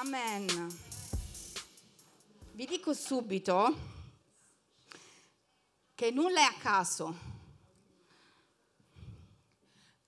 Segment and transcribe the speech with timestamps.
[0.00, 0.78] Amen.
[2.52, 3.76] Vi dico subito
[5.94, 7.14] che nulla è a caso.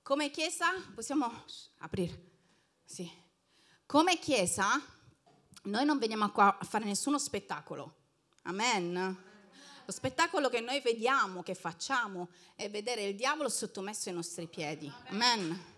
[0.00, 1.30] Come Chiesa, possiamo
[1.80, 2.30] aprire?
[2.82, 3.06] Sì.
[3.84, 4.80] Come Chiesa,
[5.64, 7.96] noi non veniamo qua a fare nessuno spettacolo.
[8.44, 8.94] Amen.
[9.84, 14.90] Lo spettacolo che noi vediamo, che facciamo, è vedere il diavolo sottomesso ai nostri piedi.
[15.08, 15.71] Amen.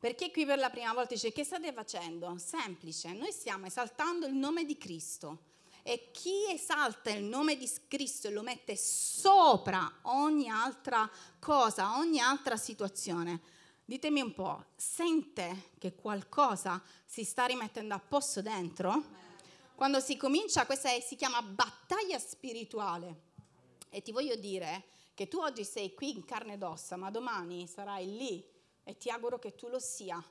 [0.00, 2.38] Perché qui per la prima volta dice che state facendo?
[2.38, 5.40] Semplice, noi stiamo esaltando il nome di Cristo
[5.82, 11.06] e chi esalta il nome di Cristo e lo mette sopra ogni altra
[11.38, 13.42] cosa, ogni altra situazione,
[13.84, 19.04] ditemi un po', sente che qualcosa si sta rimettendo a posto dentro?
[19.74, 23.20] Quando si comincia, questa è, si chiama battaglia spirituale
[23.90, 27.66] e ti voglio dire che tu oggi sei qui in carne ed ossa, ma domani
[27.66, 30.22] sarai lì e ti auguro che tu lo sia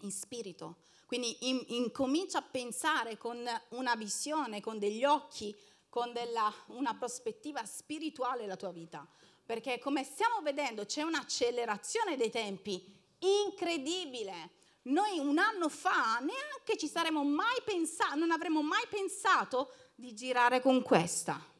[0.00, 0.84] in spirito.
[1.06, 5.56] Quindi in, incomincia a pensare con una visione, con degli occhi,
[5.88, 9.06] con della, una prospettiva spirituale la tua vita.
[9.44, 14.50] Perché come stiamo vedendo c'è un'accelerazione dei tempi incredibile.
[14.82, 20.60] Noi un anno fa neanche ci saremmo mai pensato, non avremmo mai pensato di girare
[20.60, 21.54] con questa.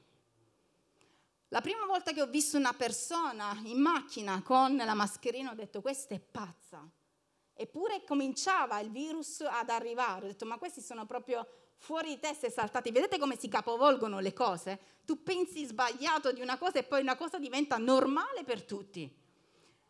[1.57, 5.81] La prima volta che ho visto una persona in macchina con la mascherina ho detto
[5.81, 6.87] questa è pazza.
[7.55, 10.27] Eppure cominciava il virus ad arrivare.
[10.27, 11.47] Ho detto ma questi sono proprio
[11.79, 12.91] fuori di testa e saltati.
[12.91, 14.79] Vedete come si capovolgono le cose?
[15.07, 19.11] Tu pensi sbagliato di una cosa e poi una cosa diventa normale per tutti.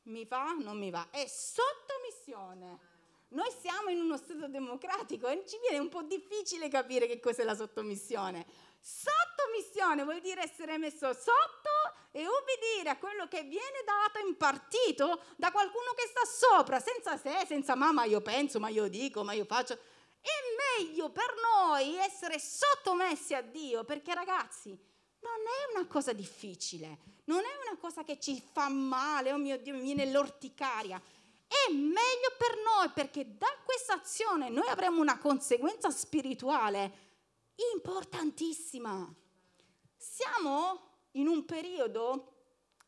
[0.03, 2.91] mi va, non mi va, è sottomissione.
[3.29, 7.43] Noi siamo in uno Stato democratico e ci viene un po' difficile capire che cos'è
[7.43, 8.45] la sottomissione.
[8.79, 11.71] Sottomissione vuol dire essere messo sotto
[12.11, 17.45] e ubbidire a quello che viene dato, impartito da qualcuno che sta sopra, senza sé,
[17.47, 19.73] senza mamma, io penso, ma io dico, ma io faccio.
[19.73, 24.77] È meglio per noi essere sottomessi a Dio, perché ragazzi,
[25.23, 29.57] non è una cosa difficile, non è una cosa che ci fa male, oh mio
[29.57, 31.01] Dio, mi viene l'orticaria.
[31.47, 37.11] È meglio per noi perché da questa azione noi avremo una conseguenza spirituale
[37.73, 39.11] importantissima.
[39.95, 42.31] Siamo in un periodo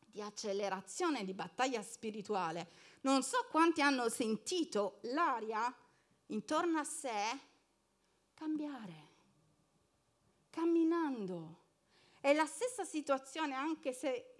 [0.06, 2.70] di accelerazione, di battaglia spirituale.
[3.02, 5.74] Non so quanti hanno sentito l'aria
[6.26, 7.38] intorno a sé
[8.34, 9.08] cambiare,
[10.50, 11.64] camminando.
[12.26, 14.34] È la stessa situazione anche se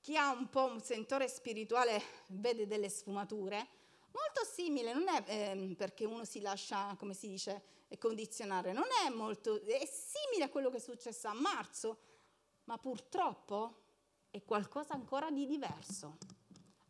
[0.00, 3.68] chi ha un po' un sentore spirituale vede delle sfumature,
[4.12, 9.10] molto simile, non è eh, perché uno si lascia, come si dice, condizionare, non è
[9.10, 11.98] molto, è simile a quello che è successo a marzo,
[12.64, 13.82] ma purtroppo
[14.30, 16.16] è qualcosa ancora di diverso,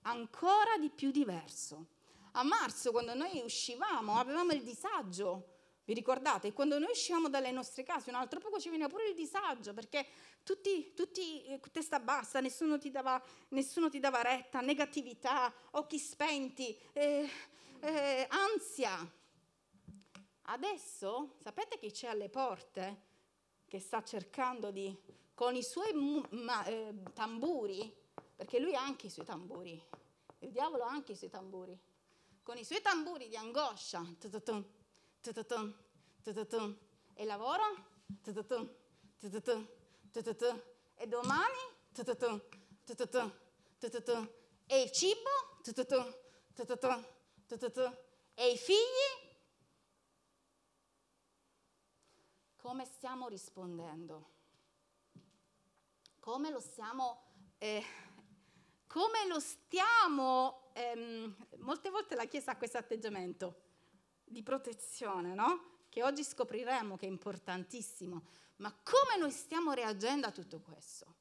[0.03, 1.89] ancora di più diverso.
[2.35, 5.60] A marzo, quando noi uscivamo, avevamo il disagio,
[5.91, 6.53] vi ricordate?
[6.53, 10.07] Quando noi uscivamo dalle nostre case, un altro poco ci veniva pure il disagio, perché
[10.45, 16.79] tutti, tutti eh, testa bassa, nessuno ti, dava, nessuno ti dava retta, negatività, occhi spenti,
[16.93, 17.29] eh,
[17.81, 19.05] eh, ansia.
[20.43, 23.09] Adesso, sapete chi c'è alle porte?
[23.67, 24.97] Che sta cercando di
[25.35, 25.93] con i suoi
[26.31, 27.93] ma, eh, tamburi,
[28.37, 29.83] perché lui ha anche i suoi tamburi,
[30.41, 31.77] il diavolo ha anche i suoi tamburi,
[32.45, 34.05] con i suoi tamburi di angoscia,
[37.13, 37.63] E lavoro?
[40.95, 41.59] E domani?
[44.67, 45.29] E il cibo?
[48.33, 49.29] E i figli?
[52.57, 54.31] Come stiamo rispondendo?
[56.19, 57.25] Come lo stiamo...
[57.59, 57.85] Eh,
[58.87, 60.71] come lo stiamo...
[60.73, 63.69] Ehm, molte volte la Chiesa ha questo atteggiamento
[64.31, 65.79] di protezione, no?
[65.89, 68.23] Che oggi scopriremo che è importantissimo.
[68.57, 71.15] Ma come noi stiamo reagendo a tutto questo?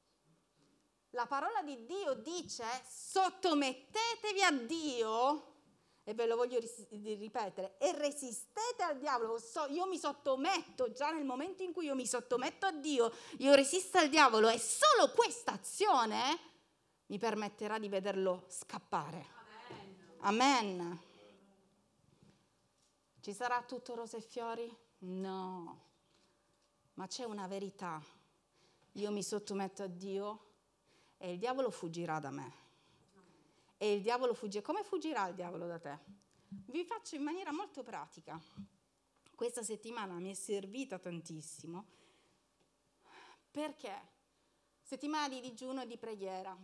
[1.12, 5.54] La parola di Dio dice sottomettetevi a Dio,
[6.04, 9.40] e ve lo voglio ripetere, e resistete al diavolo.
[9.70, 13.98] io mi sottometto, già nel momento in cui io mi sottometto a Dio, io resisto
[13.98, 16.38] al diavolo e solo questa azione
[17.08, 19.26] mi permetterà di vederlo scappare.
[20.20, 20.80] Amen.
[20.80, 21.08] Amen.
[23.22, 24.74] Ci sarà tutto rose e fiori?
[25.00, 25.82] No,
[26.94, 28.02] ma c'è una verità.
[28.94, 30.46] Io mi sottometto a Dio
[31.18, 32.54] e il diavolo fuggirà da me.
[33.78, 34.62] E il diavolo fugge.
[34.62, 36.00] Come fuggirà il diavolo da te?
[36.48, 38.40] Vi faccio in maniera molto pratica.
[39.36, 41.98] Questa settimana mi è servita tantissimo
[43.52, 43.94] perché
[44.82, 46.58] settimana di digiuno e di preghiera.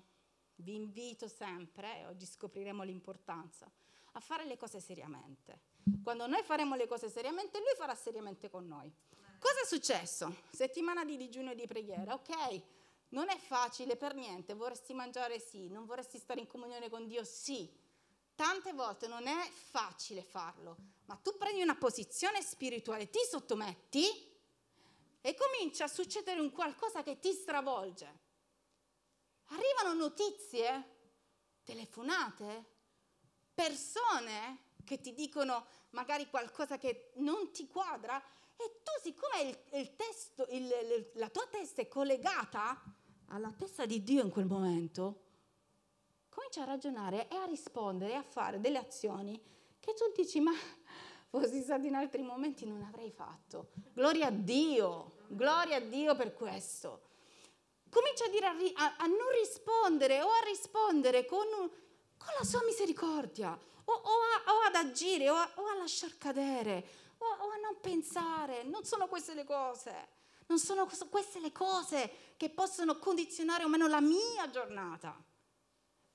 [0.57, 3.69] Vi invito sempre, e oggi scopriremo l'importanza,
[4.13, 5.74] a fare le cose seriamente.
[6.03, 8.91] Quando noi faremo le cose seriamente, lui farà seriamente con noi.
[9.37, 10.35] Cosa è successo?
[10.49, 12.61] Settimana di digiuno e di preghiera, ok?
[13.09, 17.23] Non è facile per niente, vorresti mangiare sì, non vorresti stare in comunione con Dio
[17.23, 17.71] sì.
[18.33, 24.33] Tante volte non è facile farlo, ma tu prendi una posizione spirituale, ti sottometti
[25.21, 28.23] e comincia a succedere un qualcosa che ti stravolge.
[29.45, 30.95] Arrivano notizie,
[31.63, 32.65] telefonate,
[33.53, 38.21] persone che ti dicono magari qualcosa che non ti quadra
[38.55, 42.81] e tu siccome il, il testo, il, la tua testa è collegata
[43.27, 45.23] alla testa di Dio in quel momento,
[46.29, 49.41] comincia a ragionare e a rispondere e a fare delle azioni
[49.79, 50.53] che tu dici ma
[51.29, 53.71] fossi stato in altri momenti non avrei fatto.
[53.93, 57.01] Gloria a Dio, gloria a Dio per questo.
[57.89, 63.57] Comincia a, dire, a, a non rispondere o a rispondere con, con la sua misericordia
[63.85, 64.11] o, o,
[64.45, 66.87] a, o ad agire o a, o a lasciar cadere
[67.17, 68.63] o, o a non pensare.
[68.63, 70.13] Non sono queste le cose.
[70.47, 75.23] Non sono queste le cose che possono condizionare o meno la mia giornata.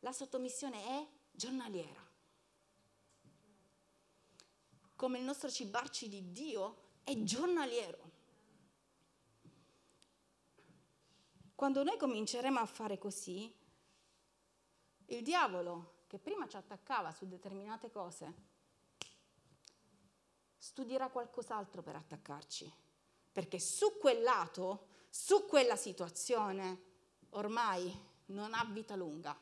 [0.00, 2.08] La sottomissione è giornaliera.
[4.94, 8.08] Come il nostro cibarci di Dio è giornaliero.
[11.54, 13.52] Quando noi cominceremo a fare così,
[15.06, 18.34] il diavolo che prima ci attaccava su determinate cose,
[20.58, 22.68] studierà qualcos'altro per attaccarci,
[23.30, 26.82] perché su quel lato, su quella situazione,
[27.30, 27.96] ormai
[28.26, 29.38] non ha vita lunga.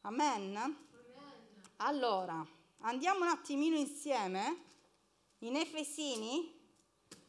[0.00, 0.88] Amen?
[1.76, 2.44] Allora,
[2.78, 4.64] andiamo un attimino insieme
[5.38, 6.56] in Efesini,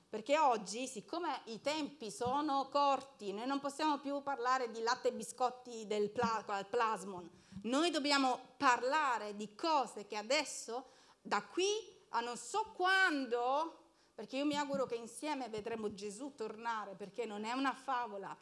[0.10, 5.14] perché oggi, siccome i tempi sono corti, noi non possiamo più parlare di latte e
[5.14, 7.30] biscotti del plasmon,
[7.63, 11.66] noi dobbiamo parlare di cose che adesso, da qui
[12.09, 13.78] a non so quando,
[14.13, 18.35] perché io mi auguro che insieme vedremo Gesù tornare, perché non è una favola.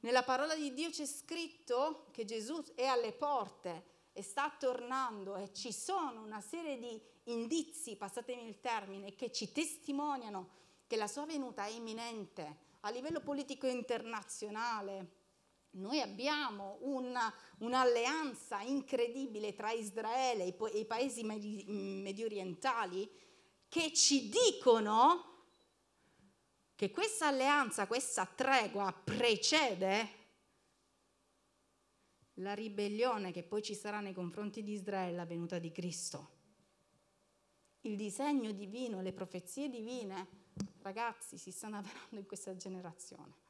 [0.00, 5.52] Nella parola di Dio c'è scritto che Gesù è alle porte e sta tornando e
[5.52, 11.26] ci sono una serie di indizi, passatemi il termine, che ci testimoniano che la sua
[11.26, 15.17] venuta è imminente a livello politico internazionale,
[15.70, 23.08] noi abbiamo una, un'alleanza incredibile tra Israele e i, i paesi medi, medio orientali
[23.68, 25.36] che ci dicono
[26.74, 30.16] che questa alleanza, questa tregua precede
[32.34, 36.36] la ribellione che poi ci sarà nei confronti di Israele, la venuta di Cristo.
[37.82, 40.26] Il disegno divino, le profezie divine,
[40.82, 43.47] ragazzi, si stanno avverando in questa generazione.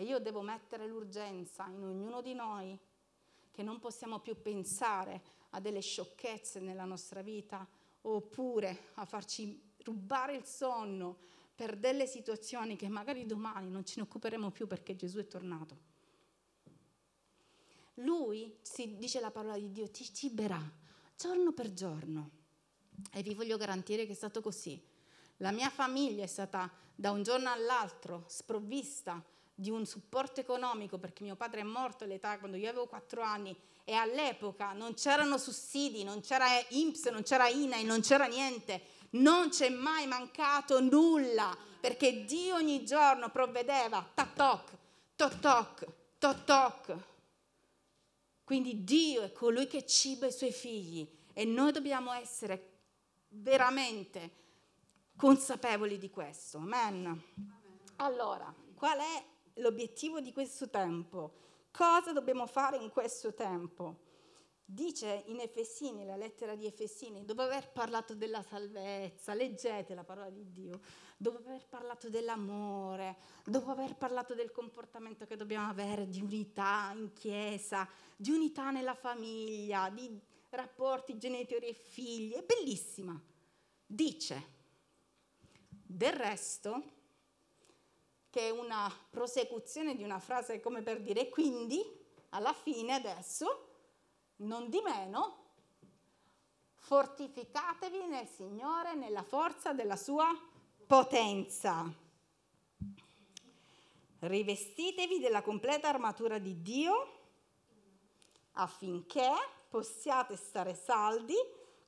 [0.00, 2.74] E io devo mettere l'urgenza in ognuno di noi
[3.50, 7.68] che non possiamo più pensare a delle sciocchezze nella nostra vita
[8.00, 11.18] oppure a farci rubare il sonno
[11.54, 15.76] per delle situazioni che magari domani non ce ne occuperemo più perché Gesù è tornato.
[17.96, 20.62] Lui, si dice la parola di Dio, ti ciberà
[21.14, 22.30] giorno per giorno.
[23.12, 24.82] E vi voglio garantire che è stato così.
[25.36, 29.22] La mia famiglia è stata da un giorno all'altro sprovvista
[29.60, 33.54] di un supporto economico perché mio padre è morto all'età quando io avevo 4 anni
[33.84, 38.98] e all'epoca non c'erano sussidi, non c'era INPS, non c'era INAI, non c'era niente.
[39.12, 44.70] Non c'è mai mancato nulla, perché Dio ogni giorno provvedeva, tac toc,
[45.16, 45.86] toc toc,
[46.18, 46.96] toc toc.
[48.44, 52.68] Quindi Dio è colui che ciba i suoi figli e noi dobbiamo essere
[53.30, 54.30] veramente
[55.16, 56.58] consapevoli di questo.
[56.58, 57.22] Amen.
[57.96, 61.32] Allora, qual è l'obiettivo di questo tempo?
[61.70, 64.08] Cosa dobbiamo fare in questo tempo?
[64.64, 70.30] Dice in Efesini, la lettera di Efesini, dopo aver parlato della salvezza, leggete la parola
[70.30, 70.80] di Dio,
[71.16, 77.12] dopo aver parlato dell'amore, dopo aver parlato del comportamento che dobbiamo avere, di unità in
[77.12, 83.20] chiesa, di unità nella famiglia, di rapporti genitori e figli, è bellissima.
[83.84, 84.58] Dice,
[85.68, 86.99] del resto,
[88.30, 91.84] che è una prosecuzione di una frase come per dire quindi,
[92.30, 93.66] alla fine adesso,
[94.36, 95.36] non di meno,
[96.76, 100.28] fortificatevi nel Signore, nella forza della sua
[100.86, 101.92] potenza.
[104.20, 107.18] Rivestitevi della completa armatura di Dio
[108.52, 109.30] affinché
[109.68, 111.34] possiate stare saldi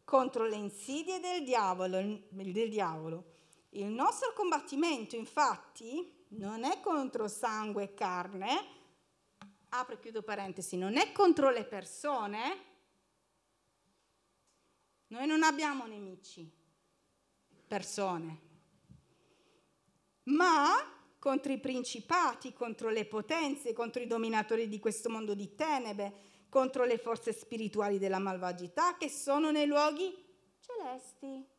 [0.04, 1.96] contro le insidie del diavolo,
[2.28, 3.24] del diavolo.
[3.70, 8.48] Il nostro combattimento, infatti, non è contro sangue e carne,
[9.70, 12.70] apro e chiudo parentesi, non è contro le persone,
[15.08, 16.50] noi non abbiamo nemici,
[17.66, 18.40] persone,
[20.24, 20.76] ma
[21.18, 26.84] contro i principati, contro le potenze, contro i dominatori di questo mondo di tenebre, contro
[26.84, 30.12] le forze spirituali della malvagità che sono nei luoghi
[30.60, 31.51] celesti.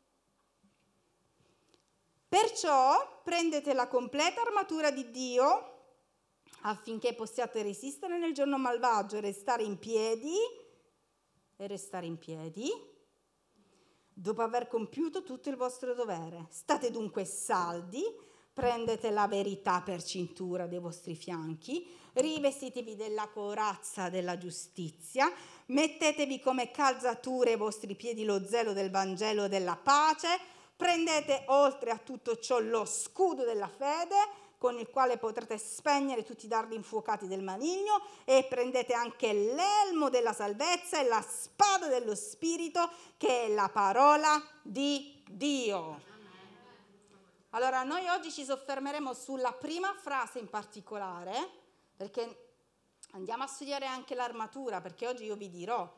[2.33, 5.71] Perciò prendete la completa armatura di Dio
[6.61, 10.33] affinché possiate resistere nel giorno malvagio e restare in piedi
[11.55, 12.71] e restare in piedi
[14.11, 16.47] dopo aver compiuto tutto il vostro dovere.
[16.49, 18.03] State dunque saldi,
[18.51, 25.31] prendete la verità per cintura dei vostri fianchi, rivestitevi della corazza della giustizia,
[25.67, 31.97] mettetevi come calzature ai vostri piedi lo zelo del Vangelo della pace, prendete oltre a
[31.97, 34.17] tutto ciò lo scudo della fede
[34.57, 40.09] con il quale potrete spegnere tutti i dardi infuocati del maligno e prendete anche l'elmo
[40.09, 46.01] della salvezza e la spada dello Spirito che è la parola di Dio.
[47.51, 51.49] Allora, noi oggi ci soffermeremo sulla prima frase in particolare,
[51.95, 52.55] perché
[53.11, 55.89] andiamo a studiare anche l'armatura, perché oggi io vi dirò,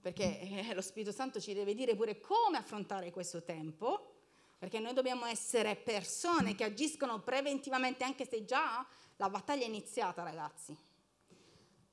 [0.00, 4.12] perché eh, lo Spirito Santo ci deve dire pure come affrontare questo tempo
[4.58, 8.84] perché noi dobbiamo essere persone che agiscono preventivamente anche se già
[9.16, 10.76] la battaglia è iniziata, ragazzi.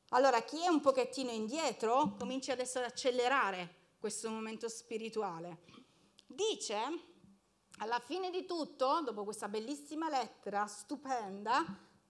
[0.10, 5.64] Allora, chi è un pochettino indietro comincia adesso ad accelerare questo momento spirituale.
[6.26, 6.78] Dice,
[7.80, 11.64] alla fine di tutto, dopo questa bellissima lettera, stupenda,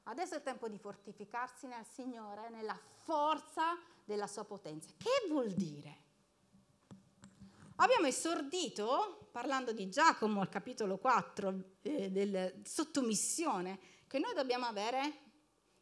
[0.03, 4.89] adesso è tempo di fortificarsi nel Signore, nella forza della sua potenza.
[4.97, 6.03] Che vuol dire?
[7.77, 15.13] Abbiamo esordito, parlando di Giacomo al capitolo 4, eh, della sottomissione che noi dobbiamo avere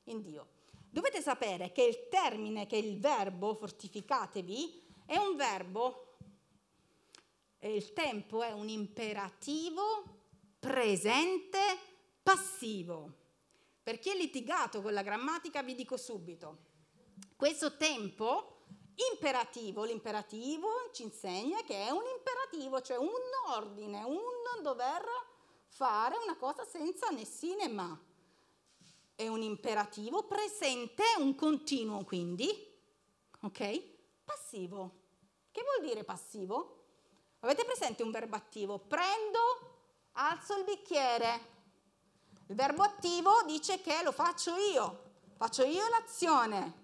[0.05, 0.47] in Dio.
[0.89, 6.17] Dovete sapere che il termine, che il verbo fortificatevi, è un verbo,
[7.59, 10.21] il tempo è un imperativo
[10.57, 11.59] presente
[12.23, 13.13] passivo.
[13.83, 16.57] Per chi è litigato con la grammatica vi dico subito,
[17.35, 18.52] questo tempo
[19.12, 19.83] imperativo.
[19.83, 23.09] L'imperativo ci insegna che è un imperativo, cioè un
[23.47, 25.03] ordine, un dover
[25.67, 28.00] fare una cosa senza né sì né ma.
[29.15, 32.50] È un imperativo presente, un continuo quindi,
[33.41, 33.81] ok?
[34.23, 35.01] Passivo.
[35.51, 36.85] Che vuol dire passivo?
[37.41, 38.79] Avete presente un verbo attivo?
[38.79, 39.39] Prendo,
[40.13, 41.51] alzo il bicchiere.
[42.47, 46.82] Il verbo attivo dice che lo faccio io, faccio io l'azione.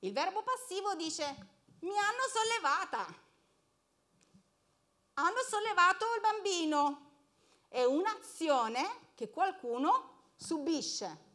[0.00, 1.24] Il verbo passivo dice
[1.80, 3.28] mi hanno sollevata.
[5.14, 7.08] Hanno sollevato il bambino.
[7.68, 11.28] È un'azione che qualcuno subisce.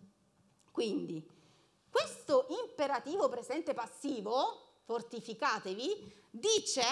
[0.71, 1.23] Quindi,
[1.89, 6.83] questo imperativo presente passivo, fortificatevi, dice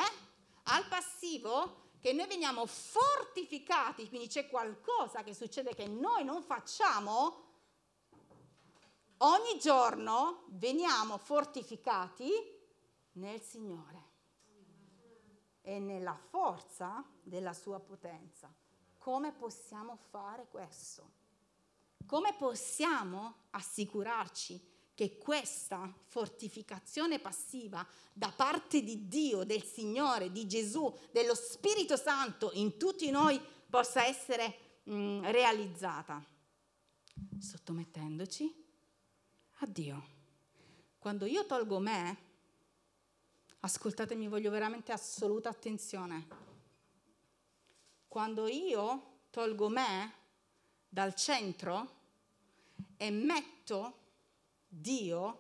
[0.64, 7.53] al passivo che noi veniamo fortificati, quindi c'è qualcosa che succede che noi non facciamo
[9.24, 12.30] ogni giorno veniamo fortificati
[13.14, 14.12] nel Signore
[15.62, 18.54] e nella forza della sua potenza.
[18.98, 21.22] Come possiamo fare questo?
[22.06, 30.94] Come possiamo assicurarci che questa fortificazione passiva da parte di Dio, del Signore, di Gesù,
[31.12, 36.24] dello Spirito Santo in tutti noi possa essere mh, mm, realizzata,
[37.40, 38.63] sottomettendoci
[39.64, 40.12] a Dio.
[41.00, 42.18] Quando io tolgo me,
[43.62, 46.28] ascoltatemi, voglio veramente assoluta attenzione.
[48.08, 50.14] Quando io tolgo me
[50.88, 52.02] dal centro
[52.98, 54.00] e metto
[54.68, 55.40] Dio,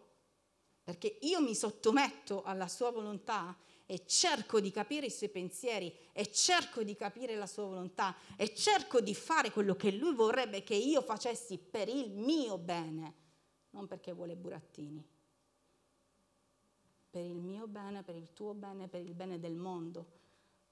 [0.83, 6.31] perché io mi sottometto alla sua volontà e cerco di capire i suoi pensieri e
[6.31, 10.75] cerco di capire la sua volontà e cerco di fare quello che lui vorrebbe che
[10.75, 13.22] io facessi per il mio bene,
[13.73, 15.05] non perché vuole burattini,
[17.09, 20.21] per il mio bene, per il tuo bene, per il bene del mondo.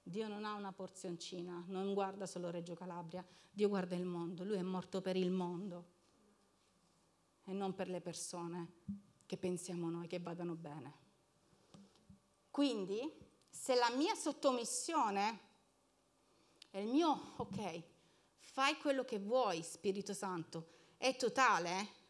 [0.02, 4.56] Dio non ha una porzioncina, non guarda solo Reggio Calabria, Dio guarda il mondo, lui
[4.56, 5.84] è morto per il mondo
[7.44, 8.72] e non per le persone
[9.26, 11.00] che pensiamo noi che vadano bene.
[12.50, 13.00] Quindi,
[13.48, 15.40] se la mia sottomissione
[16.70, 17.82] è il mio, ok,
[18.38, 20.66] fai quello che vuoi, Spirito Santo,
[20.96, 22.00] è totale,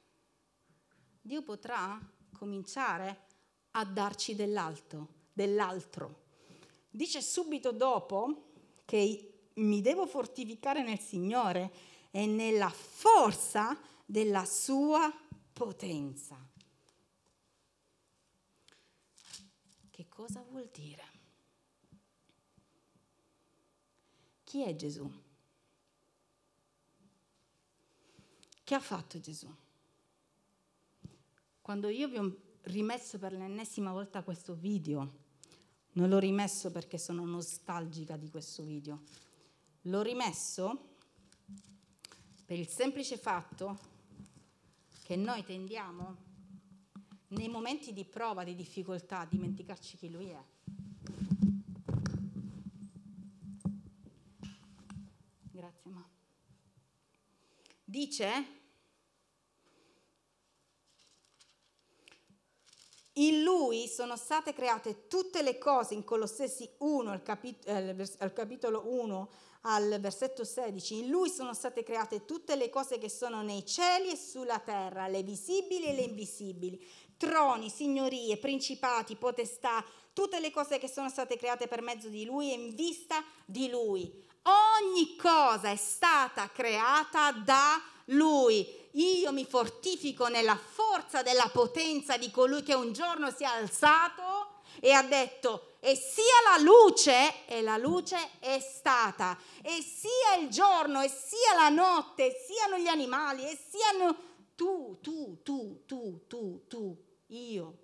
[1.25, 2.01] Dio potrà
[2.33, 3.27] cominciare
[3.71, 6.21] a darci dell'altro, dell'altro.
[6.91, 8.51] Dice subito dopo
[8.85, 11.73] che mi devo fortificare nel Signore
[12.11, 15.11] e nella forza della sua
[15.53, 16.37] potenza.
[19.91, 21.11] Che cosa vuol dire?
[24.43, 25.11] Chi è Gesù?
[28.65, 29.49] Che ha fatto Gesù?
[31.63, 35.21] Quando io vi ho rimesso per l'ennesima volta questo video,
[35.93, 39.03] non l'ho rimesso perché sono nostalgica di questo video,
[39.83, 40.97] l'ho rimesso
[42.45, 43.79] per il semplice fatto
[45.05, 46.17] che noi tendiamo
[47.29, 50.45] nei momenti di prova, di difficoltà, a dimenticarci chi Lui è.
[55.53, 56.05] Grazie, ma.
[57.85, 58.62] Dice,
[63.15, 68.85] in Lui sono state create tutte le cose, in Colossesi 1, al, capit- al capitolo
[68.87, 69.31] 1,
[69.63, 74.11] al versetto 16, in lui sono state create tutte le cose che sono nei cieli
[74.11, 76.85] e sulla terra, le visibili e le invisibili,
[77.17, 82.51] troni, signorie, principati, potestà, tutte le cose che sono state create per mezzo di lui
[82.51, 84.11] e in vista di lui.
[84.43, 88.82] Ogni cosa è stata creata da lui.
[88.93, 94.61] Io mi fortifico nella forza della potenza di colui che un giorno si è alzato
[94.81, 100.49] e ha detto e sia la luce, e la luce è stata, e sia il
[100.49, 104.17] giorno, e sia la notte, e siano gli animali, e siano
[104.55, 107.79] tu, tu, tu, tu, tu, tu, io.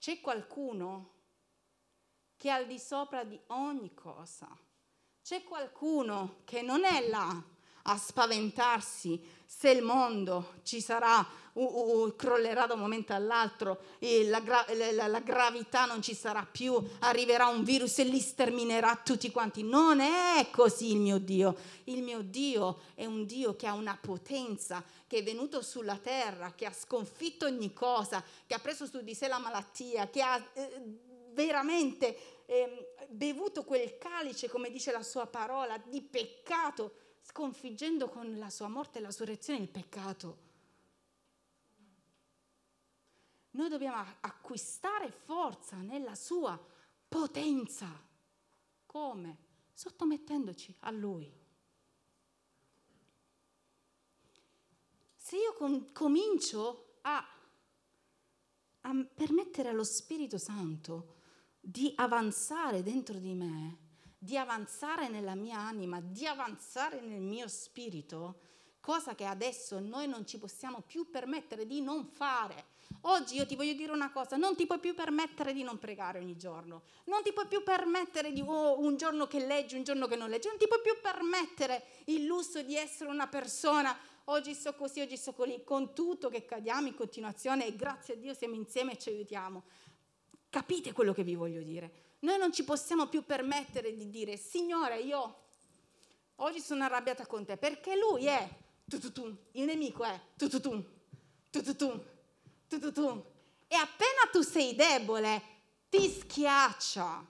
[0.00, 1.12] C'è qualcuno
[2.36, 4.48] che è al di sopra di ogni cosa.
[5.22, 7.42] C'è qualcuno che non è là
[7.86, 13.80] a spaventarsi se il mondo ci sarà, uh, uh, crollerà da un momento all'altro,
[14.26, 19.00] la, gra- la, la, gravità non ci sarà più, arriverà un virus e li sterminerà
[19.02, 19.62] tutti quanti.
[19.62, 21.56] Non è così il mio Dio.
[21.84, 26.52] Il mio Dio è un Dio che ha una potenza, che è venuto sulla terra,
[26.54, 30.44] che ha sconfitto ogni cosa, che ha preso su di sé la malattia, che ha
[30.54, 30.82] eh,
[31.32, 38.50] veramente eh, bevuto quel calice, come dice la sua parola, di peccato sconfiggendo con la
[38.50, 40.42] sua morte e la sua reazione il peccato.
[43.52, 46.58] Noi dobbiamo acquistare forza nella sua
[47.08, 47.88] potenza.
[48.84, 49.38] Come?
[49.72, 51.32] Sottomettendoci a Lui.
[55.16, 57.26] Se io com- comincio a,
[58.82, 61.14] a permettere allo Spirito Santo
[61.58, 63.83] di avanzare dentro di me,
[64.24, 68.40] di avanzare nella mia anima, di avanzare nel mio spirito,
[68.80, 72.72] cosa che adesso noi non ci possiamo più permettere di non fare.
[73.02, 76.20] Oggi io ti voglio dire una cosa, non ti puoi più permettere di non pregare
[76.20, 80.06] ogni giorno, non ti puoi più permettere di oh, un giorno che leggi, un giorno
[80.06, 84.54] che non leggi, non ti puoi più permettere il lusso di essere una persona, oggi
[84.54, 88.32] sto così, oggi sto così, con tutto che cadiamo in continuazione e grazie a Dio
[88.32, 89.64] siamo insieme e ci aiutiamo.
[90.48, 92.13] Capite quello che vi voglio dire?
[92.24, 95.42] Noi non ci possiamo più permettere di dire, Signore, io
[96.36, 98.48] oggi sono arrabbiata con te, perché lui è
[98.88, 100.82] tututun, il nemico è tututun,
[101.50, 102.02] tututun,
[102.66, 103.22] tututun.
[103.68, 105.42] E appena tu sei debole,
[105.90, 107.22] ti schiaccia,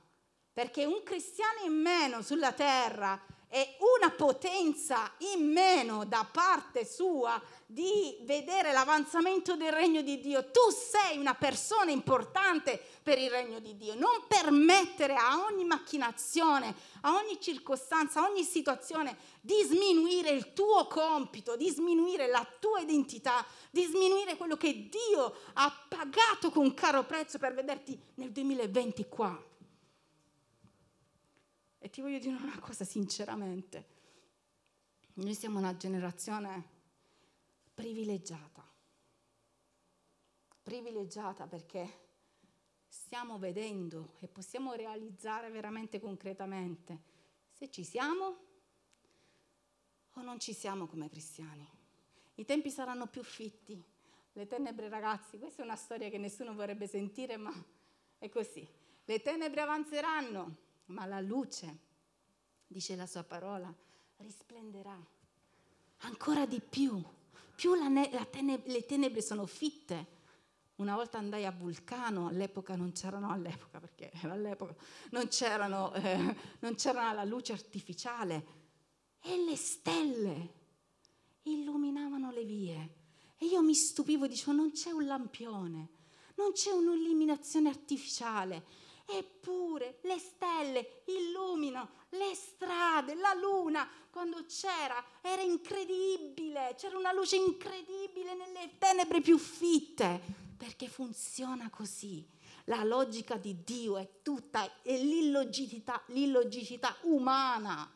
[0.53, 3.21] perché un cristiano in meno sulla terra
[3.55, 10.51] e una potenza in meno da parte sua di vedere l'avanzamento del regno di Dio.
[10.51, 13.95] Tu sei una persona importante per il regno di Dio.
[13.95, 20.89] Non permettere a ogni macchinazione, a ogni circostanza, a ogni situazione di sminuire il tuo
[20.89, 27.05] compito, di sminuire la tua identità, di sminuire quello che Dio ha pagato con caro
[27.05, 29.54] prezzo per vederti nel 2020 qua.
[31.85, 33.85] E ti voglio dire una cosa sinceramente.
[35.17, 36.67] Noi siamo una generazione
[37.75, 38.67] privilegiata.
[40.63, 42.07] Privilegiata perché
[42.89, 47.03] stiamo vedendo e possiamo realizzare veramente concretamente
[47.51, 48.39] se ci siamo
[50.11, 51.69] o non ci siamo come cristiani.
[52.37, 53.79] I tempi saranno più fitti.
[54.33, 57.53] Le tenebre, ragazzi, questa è una storia che nessuno vorrebbe sentire, ma
[58.17, 58.67] è così.
[59.05, 61.79] Le tenebre avanzeranno, ma la luce,
[62.67, 63.73] dice la sua parola,
[64.17, 64.99] risplenderà
[65.99, 67.03] ancora di più.
[67.55, 70.13] Più ne- teneb- le tenebre sono fitte.
[70.77, 74.75] Una volta andai a Vulcano, all'epoca non c'erano, all'epoca perché all'epoca,
[75.11, 78.63] non c'erano, eh, non c'era la luce artificiale
[79.21, 80.63] e le stelle
[81.43, 82.95] illuminavano le vie.
[83.39, 85.89] E io mi stupivo, dicevo, non c'è un lampione,
[86.37, 88.65] non c'è un'illuminazione artificiale
[89.07, 97.37] Eppure le stelle illuminano le strade, la luna quando c'era era incredibile, c'era una luce
[97.37, 100.21] incredibile nelle tenebre più fitte,
[100.57, 102.27] perché funziona così.
[102.67, 107.91] La logica di Dio è tutta è l'illogicità, l'illogicità umana.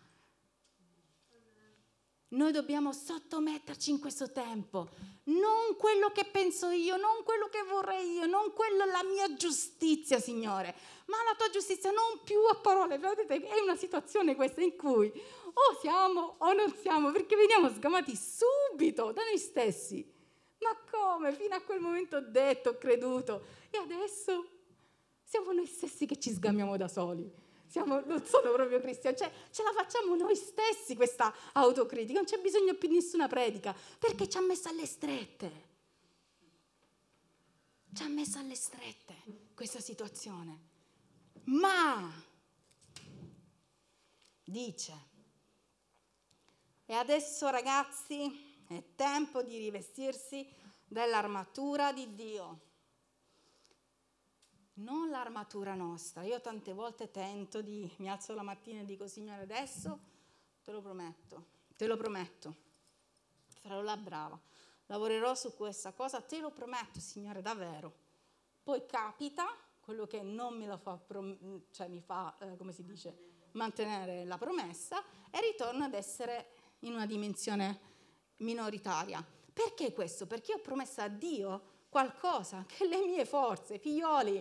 [2.30, 4.90] Noi dobbiamo sottometterci in questo tempo,
[5.28, 10.20] non quello che penso io, non quello che vorrei io, non quella la mia giustizia,
[10.20, 10.74] Signore,
[11.06, 12.98] ma la tua giustizia non più a parole.
[12.98, 15.10] Vedete, è una situazione questa in cui
[15.52, 20.16] o siamo o non siamo, perché veniamo sgamati subito da noi stessi.
[20.60, 21.32] Ma come?
[21.32, 24.46] Fino a quel momento ho detto, ho creduto, e adesso
[25.22, 29.62] siamo noi stessi che ci sgamiamo da soli siamo, non sono proprio cristiani, cioè ce
[29.62, 34.38] la facciamo noi stessi questa autocritica, non c'è bisogno più di nessuna predica, perché ci
[34.38, 35.66] ha messo alle strette.
[37.94, 39.14] Ci ha messo alle strette
[39.54, 40.66] questa situazione.
[41.44, 42.10] Ma
[44.44, 44.92] dice,
[46.86, 50.46] e adesso ragazzi è tempo di rivestirsi
[50.86, 52.67] dell'armatura di Dio
[54.78, 56.22] non l'armatura nostra.
[56.22, 59.98] Io tante volte tento di, mi alzo la mattina e dico Signore adesso
[60.62, 62.54] te lo prometto, te lo prometto,
[63.60, 64.38] farò la brava,
[64.86, 68.06] lavorerò su questa cosa, te lo prometto Signore davvero.
[68.62, 69.46] Poi capita
[69.80, 71.00] quello che non me lo fa,
[71.70, 76.92] cioè mi fa, eh, come si dice, mantenere la promessa e ritorno ad essere in
[76.92, 77.80] una dimensione
[78.36, 79.24] minoritaria.
[79.52, 80.26] Perché questo?
[80.26, 84.36] Perché ho promesso a Dio qualcosa che le mie forze, figlioli,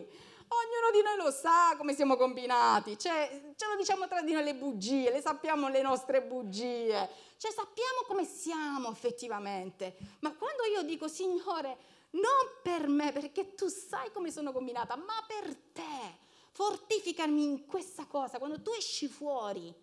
[0.49, 4.43] ognuno di noi lo sa come siamo combinati, cioè ce lo diciamo tra di noi
[4.43, 10.83] le bugie, le sappiamo le nostre bugie, cioè sappiamo come siamo effettivamente, ma quando io
[10.83, 11.77] dico Signore,
[12.11, 18.05] non per me, perché tu sai come sono combinata, ma per te, fortificami in questa
[18.05, 19.73] cosa, quando tu esci fuori,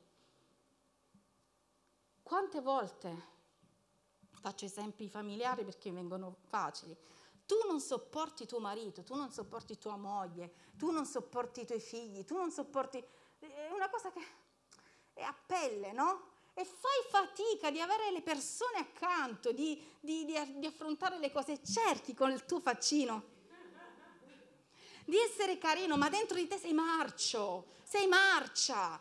[2.23, 3.33] quante volte,
[4.41, 6.97] faccio esempi familiari perché vengono facili,
[7.47, 11.81] tu non sopporti tuo marito, tu non sopporti tua moglie, tu non sopporti i tuoi
[11.81, 13.05] figli, tu non sopporti...
[13.39, 14.21] È una cosa che
[15.13, 16.33] è a pelle, no?
[16.55, 21.61] E fai fatica di avere le persone accanto, di, di, di, di affrontare le cose,
[21.63, 23.33] cerchi con il tuo faccino
[25.05, 29.01] di essere carino, ma dentro di te sei marcio, sei marcia.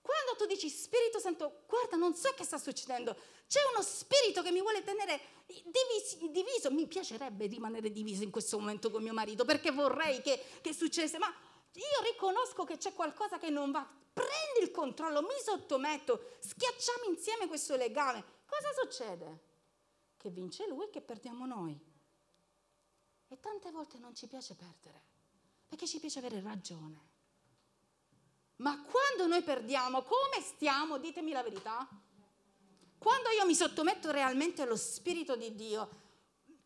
[0.00, 3.16] Quando tu dici Spirito Santo, guarda, non so che sta succedendo,
[3.50, 5.20] c'è uno spirito che mi vuole tenere
[5.64, 6.70] divisi, diviso.
[6.70, 11.18] Mi piacerebbe rimanere diviso in questo momento con mio marito perché vorrei che, che succedesse,
[11.18, 11.26] ma
[11.72, 13.84] io riconosco che c'è qualcosa che non va.
[14.12, 18.22] Prendi il controllo, mi sottometto, schiacciamo insieme questo legame.
[18.46, 19.40] Cosa succede?
[20.16, 21.76] Che vince lui e che perdiamo noi.
[23.26, 25.02] E tante volte non ci piace perdere,
[25.66, 27.08] perché ci piace avere ragione.
[28.58, 30.98] Ma quando noi perdiamo, come stiamo?
[30.98, 31.88] Ditemi la verità.
[33.00, 35.80] Quando io mi sottometto realmente allo Spirito di Dio,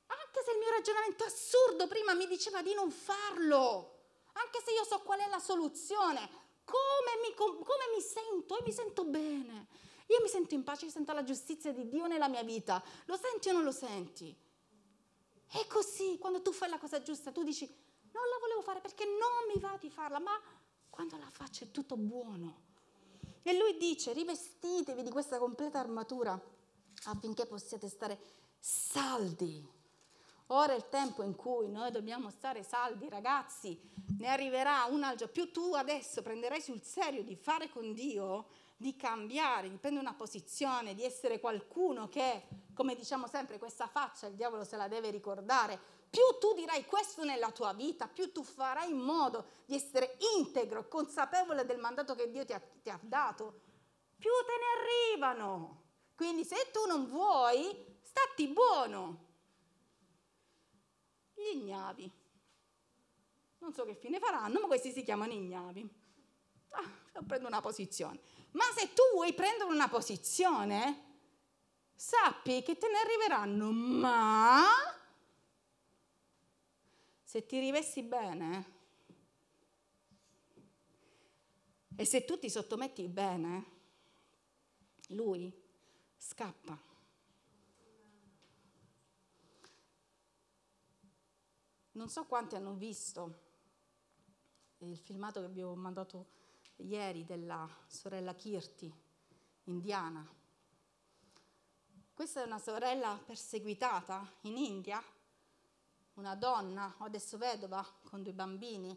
[0.07, 4.01] anche se il mio ragionamento assurdo prima mi diceva di non farlo,
[4.33, 6.29] anche se io so qual è la soluzione,
[6.65, 8.57] come mi, come mi sento?
[8.57, 9.69] Io mi sento bene,
[10.09, 12.83] io mi sento in pace, io sento la giustizia di Dio nella mia vita.
[13.05, 14.37] Lo senti o non lo senti?
[15.47, 17.65] È così, quando tu fai la cosa giusta, tu dici,
[18.11, 20.37] non la volevo fare perché non mi va di farla, ma
[20.91, 22.64] quando la faccio è tutto buono
[23.47, 26.41] E lui dice, rivestitevi di questa completa armatura
[27.05, 28.19] affinché possiate stare
[28.59, 29.63] saldi.
[30.47, 33.79] Ora è il tempo in cui noi dobbiamo stare saldi, ragazzi,
[34.19, 35.29] ne arriverà un altro.
[35.29, 38.47] Più tu adesso prenderai sul serio di fare con Dio,
[38.79, 44.27] di cambiare, di prendere una posizione, di essere qualcuno che, come diciamo sempre, questa faccia
[44.27, 45.79] il diavolo se la deve ricordare.
[46.15, 50.87] Più tu dirai questo nella tua vita, più tu farai in modo di essere integro,
[50.87, 53.63] consapevole del mandato che Dio ti ha, ti ha dato,
[54.17, 55.83] più te ne arrivano.
[56.15, 59.25] Quindi se tu non vuoi, stati buono.
[61.35, 62.13] Gli ignavi.
[63.59, 65.91] Non so che fine faranno, ma questi si chiamano ignavi.
[66.69, 68.21] Ah, prendo una posizione.
[68.53, 71.17] Ma se tu vuoi prendere una posizione,
[71.93, 74.63] sappi che te ne arriveranno, ma
[77.35, 78.65] se ti rivesti bene
[81.97, 83.65] e se tu ti sottometti bene,
[85.09, 85.53] lui
[86.17, 86.81] scappa.
[91.91, 93.41] Non so quanti hanno visto
[94.79, 96.27] il filmato che abbiamo mandato
[96.77, 98.95] ieri della sorella Kirti,
[99.65, 100.25] indiana.
[102.13, 105.03] Questa è una sorella perseguitata in India,
[106.15, 108.97] una donna, adesso vedova, con due bambini.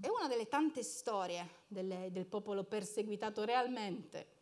[0.00, 4.32] È una delle tante storie delle, del popolo perseguitato realmente.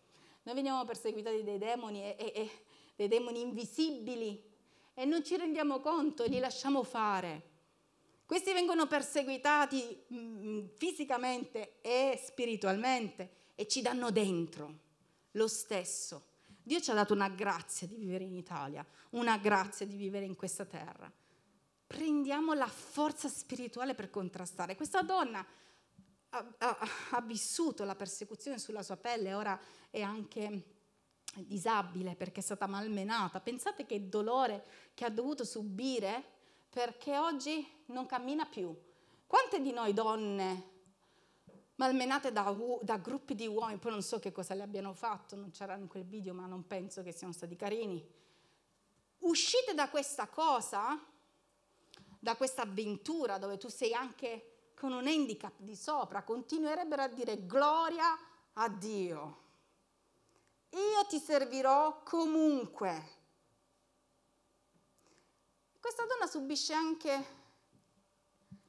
[0.42, 2.50] Noi veniamo perseguitati dai demoni e, e, e
[2.96, 4.50] dei demoni invisibili
[4.94, 7.50] e non ci rendiamo conto, li lasciamo fare.
[8.24, 14.78] Questi vengono perseguitati mh, mm, fisicamente e spiritualmente e ci danno dentro
[15.32, 16.30] lo stesso.
[16.62, 20.34] Dio ci ha dato una grazia di vivere in Italia, una grazia di vivere in
[20.34, 21.12] questa terra.
[21.92, 24.76] Prendiamo la forza spirituale per contrastare.
[24.76, 25.44] Questa donna
[26.30, 26.78] ha, ha,
[27.10, 30.64] ha vissuto la persecuzione sulla sua pelle, ora è anche
[31.34, 33.40] disabile perché è stata malmenata.
[33.40, 36.24] Pensate che dolore che ha dovuto subire
[36.70, 38.74] perché oggi non cammina più.
[39.26, 40.70] Quante di noi donne
[41.74, 45.50] malmenate da, da, gruppi di uomini, poi non so che cosa le abbiano fatto, non
[45.50, 48.02] c'era in quel video, ma non penso che siano stati carini.
[49.18, 50.98] Uscite da questa cosa,
[52.22, 57.44] da questa avventura dove tu sei anche con un handicap di sopra, continuerebbero a dire
[57.46, 58.16] gloria
[58.52, 59.40] a Dio.
[60.70, 63.20] Io ti servirò comunque.
[65.80, 67.26] Questa donna subisce anche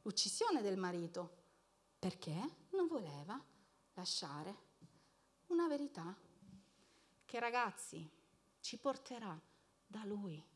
[0.02, 1.42] l'uccisione del marito
[2.00, 2.34] perché
[2.72, 3.40] non voleva
[3.94, 4.56] lasciare
[5.50, 6.18] una verità
[7.24, 8.10] che ragazzi
[8.62, 9.40] ci porterà
[9.86, 10.53] da lui.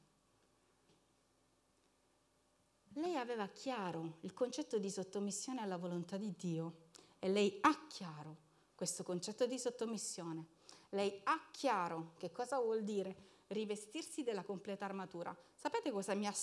[2.97, 6.85] Lei aveva chiaro il concetto di sottomissione alla volontà di Dio
[7.19, 8.37] e lei ha chiaro
[8.73, 10.45] questo concetto di sottomissione.
[10.89, 15.35] Lei ha chiaro che cosa vuol dire rivestirsi della completa armatura.
[15.53, 16.33] Sapete cosa mi ha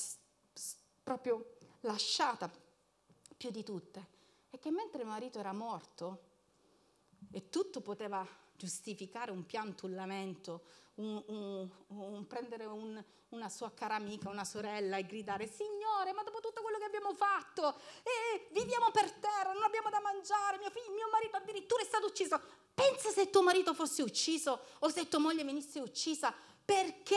[1.02, 2.48] proprio lasciata
[3.36, 4.06] più di tutte?
[4.48, 6.22] È che mentre mio marito era morto
[7.32, 8.24] e tutto poteva
[8.56, 10.62] giustificare un pianto, un lamento,
[10.94, 16.22] un, un, un prendere un, una sua cara amica, una sorella e gridare Signore, ma
[16.22, 20.70] dopo tutto quello che abbiamo fatto, eh, viviamo per terra, non abbiamo da mangiare, mio,
[20.70, 22.40] figlio, mio marito addirittura è stato ucciso.
[22.74, 27.16] Pensa se tuo marito fosse ucciso o se tua moglie venisse uccisa perché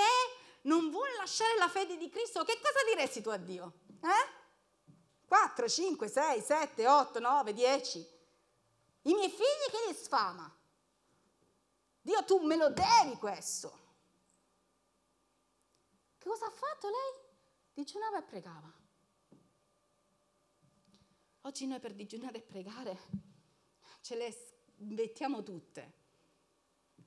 [0.64, 3.74] non vuole lasciare la fede di Cristo, che cosa diresti tu a Dio?
[4.02, 4.36] Eh?
[5.28, 8.16] 4, 5, 6, 7, 8, 9, 10.
[9.04, 10.57] I miei figli che li sfama.
[12.08, 13.80] Dio, tu me lo devi questo.
[16.18, 17.26] Che cosa ha fatto lei?
[17.74, 18.74] Digiunava e pregava.
[21.42, 22.98] Oggi noi per digiunare e pregare
[24.00, 24.34] ce le
[24.78, 25.96] mettiamo tutte.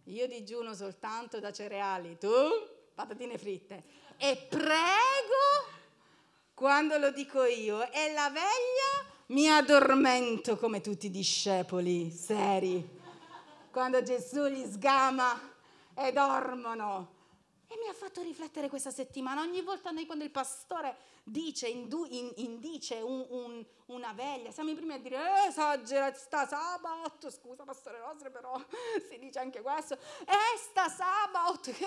[0.04, 2.28] Io digiuno soltanto da cereali, tu
[2.94, 3.82] patatine fritte.
[4.18, 5.78] E prego
[6.52, 7.90] quando lo dico io.
[7.90, 12.99] E la veglia mi addormento come tutti i discepoli seri.
[13.70, 15.38] Quando Gesù li sgama
[15.94, 17.18] e dormono.
[17.68, 19.42] E mi ha fatto riflettere questa settimana.
[19.42, 24.70] Ogni volta noi quando il pastore dice, indu, in, indice un, un, una veglia, siamo
[24.70, 28.60] i primi a dire, eh, esagera, sta sabato, scusa pastore nostro, però
[29.08, 31.86] si dice anche questo, eh, sta sabato, che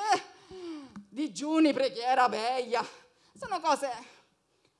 [1.09, 2.85] digiuni, preghiera, veglia.
[3.37, 3.91] Sono cose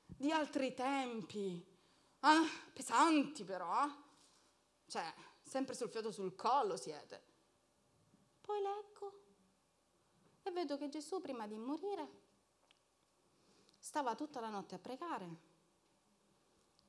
[0.06, 1.62] di altri tempi,
[2.22, 2.48] eh?
[2.72, 3.86] pesanti però,
[4.86, 5.12] cioè,
[5.44, 7.22] sempre sul fiato sul collo siete.
[8.40, 9.22] Poi leggo
[10.42, 12.22] e vedo che Gesù prima di morire
[13.78, 15.36] stava tutta la notte a pregare,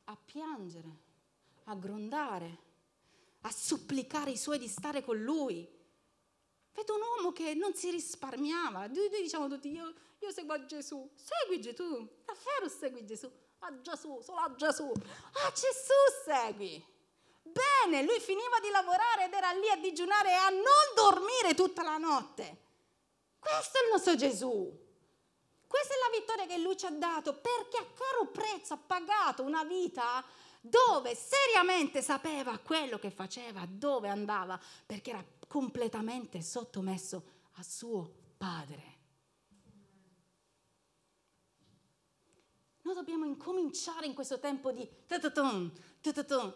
[0.05, 1.03] a piangere,
[1.65, 2.57] a grondare,
[3.41, 5.69] a supplicare i suoi di stare con lui.
[6.73, 8.87] Vedo un uomo che non si risparmiava.
[8.87, 11.09] Noi, diciamo tutti, io, io seguo Gesù.
[11.13, 13.31] Segui Gesù, davvero segui Gesù.
[13.59, 14.91] A Gesù, solo a Gesù.
[14.91, 16.94] A Gesù segui.
[17.55, 20.63] Bene, lui finiva di lavorare ed era lì a digiunare e a non
[20.93, 22.63] dormire tutta la notte.
[23.39, 24.83] Questo è il nostro Gesù.
[25.65, 29.43] Questa è la vittoria che lui ci ha dato perché a caro prezzo ha pagato
[29.43, 30.23] una vita
[30.59, 38.93] dove seriamente sapeva quello che faceva, dove andava, perché era completamente sottomesso a suo padre.
[42.81, 44.87] Noi dobbiamo incominciare in questo tempo di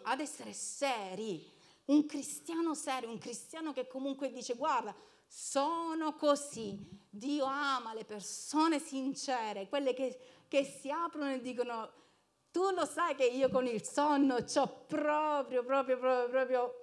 [0.02, 1.58] ad essere seri.
[1.86, 4.94] Un cristiano serio, un cristiano che comunque dice guarda,
[5.26, 6.78] sono così.
[7.08, 11.98] Dio ama le persone sincere, quelle che, che si aprono e dicono
[12.50, 16.74] tu lo sai che io con il sonno ho proprio, proprio, proprio, proprio,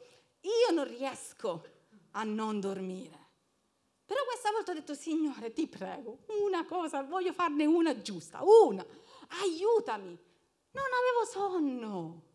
[0.41, 1.63] io non riesco
[2.11, 3.25] a non dormire.
[4.05, 8.85] Però questa volta ho detto, Signore, ti prego, una cosa, voglio farne una giusta, una,
[9.41, 10.17] aiutami.
[10.71, 12.26] Non avevo sonno.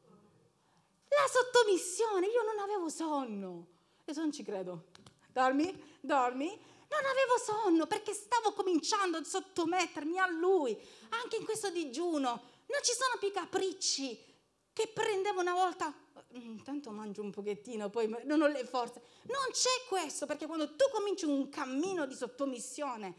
[1.13, 3.67] La sottomissione, io non avevo sonno.
[4.05, 4.87] E non ci credo.
[5.33, 5.99] Dormi?
[6.01, 6.49] Dormi?
[6.49, 10.79] Non avevo sonno perché stavo cominciando a sottomettermi a lui,
[11.23, 12.29] anche in questo digiuno.
[12.67, 14.31] Non ci sono più capricci
[14.73, 15.93] che prendevo una volta,
[16.31, 19.03] intanto mm, mangio un pochettino, poi non ho le forze.
[19.25, 23.15] Non c'è questo perché quando tu cominci un cammino di sottomissione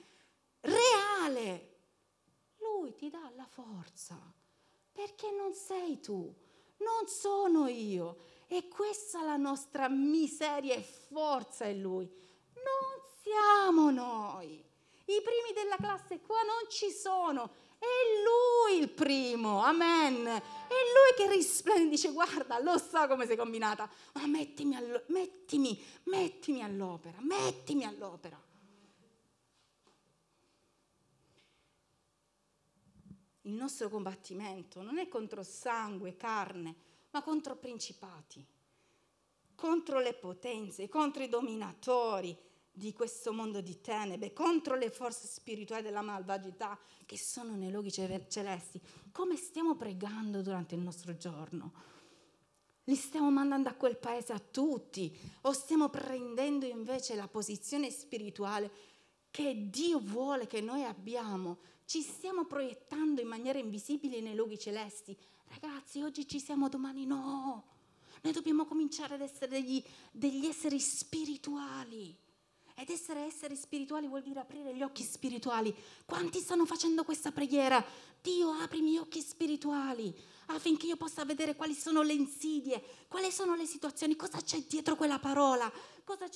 [0.61, 1.69] reale,
[2.57, 4.19] lui ti dà la forza
[4.91, 6.33] perché non sei tu,
[6.83, 8.17] non sono io.
[8.47, 12.05] E questa è la nostra miseria e forza in lui.
[12.53, 14.63] Non siamo noi.
[15.05, 17.51] I primi della classe qua non ci sono.
[17.77, 17.85] È
[18.23, 20.25] lui il primo, amen.
[20.25, 25.83] È lui che risplende dice guarda, lo so come sei combinata, ma mettimi, allo- mettimi,
[26.03, 28.39] mettimi all'opera, mettimi all'opera.
[33.45, 36.75] Il nostro combattimento non è contro sangue, carne,
[37.11, 38.45] ma contro principati,
[39.55, 42.37] contro le potenze, contro i dominatori
[42.71, 47.91] di questo mondo di tenebre, contro le forze spirituali della malvagità che sono nei luoghi
[47.91, 48.81] celesti.
[49.11, 51.71] Come stiamo pregando durante il nostro giorno?
[52.85, 58.71] Li stiamo mandando a quel paese a tutti o stiamo prendendo invece la posizione spirituale
[59.29, 65.15] che Dio vuole che noi abbiamo ci stiamo proiettando in maniera invisibile nei luoghi celesti.
[65.47, 67.63] Ragazzi, oggi ci siamo, domani no.
[68.21, 72.15] Noi dobbiamo cominciare ad essere degli, degli esseri spirituali.
[72.75, 75.75] Ed essere esseri spirituali vuol dire aprire gli occhi spirituali.
[76.05, 77.83] Quanti stanno facendo questa preghiera?
[78.21, 80.13] Dio, apri i miei occhi spirituali
[80.47, 84.95] affinché io possa vedere quali sono le insidie, quali sono le situazioni, cosa c'è dietro
[84.95, 85.71] quella parola.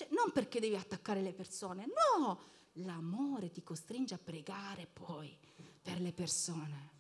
[0.10, 2.40] Non perché devi attaccare le persone, no,
[2.84, 5.36] l'amore ti costringe a pregare poi
[5.82, 6.96] per le persone.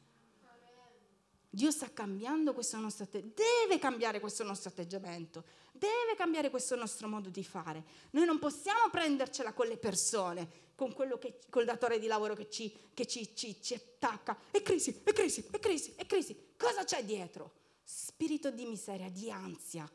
[1.49, 7.07] Dio sta cambiando questo nostro atteggiamento, deve cambiare questo nostro atteggiamento, deve cambiare questo nostro
[7.07, 7.83] modo di fare.
[8.11, 12.49] Noi non possiamo prendercela con le persone, con quello che, col datore di lavoro che,
[12.49, 14.37] ci, che ci, ci, ci attacca.
[14.51, 16.53] È crisi, è crisi, è crisi, è crisi.
[16.57, 17.53] Cosa c'è dietro?
[17.83, 19.89] Spirito di miseria, di ansia,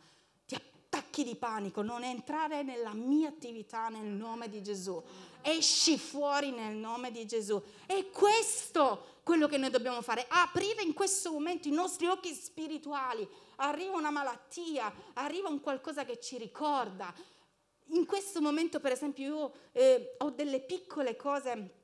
[0.44, 1.82] di attacchi di panico.
[1.82, 5.00] Non entrare nella mia attività nel nome di Gesù
[5.42, 7.60] esci fuori nel nome di Gesù.
[7.86, 13.26] E questo quello che noi dobbiamo fare, aprire in questo momento i nostri occhi spirituali.
[13.56, 17.14] Arriva una malattia, arriva un qualcosa che ci ricorda.
[17.86, 21.80] In questo momento, per esempio, io eh, ho delle piccole cose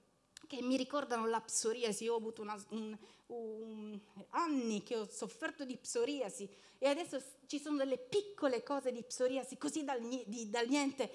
[0.47, 2.05] che mi ricordano la psoriasi.
[2.05, 7.61] Io ho avuto una, un, un, anni che ho sofferto di psoriasi e adesso ci
[7.61, 11.11] sono delle piccole cose di psoriasi così dal, di, dal niente.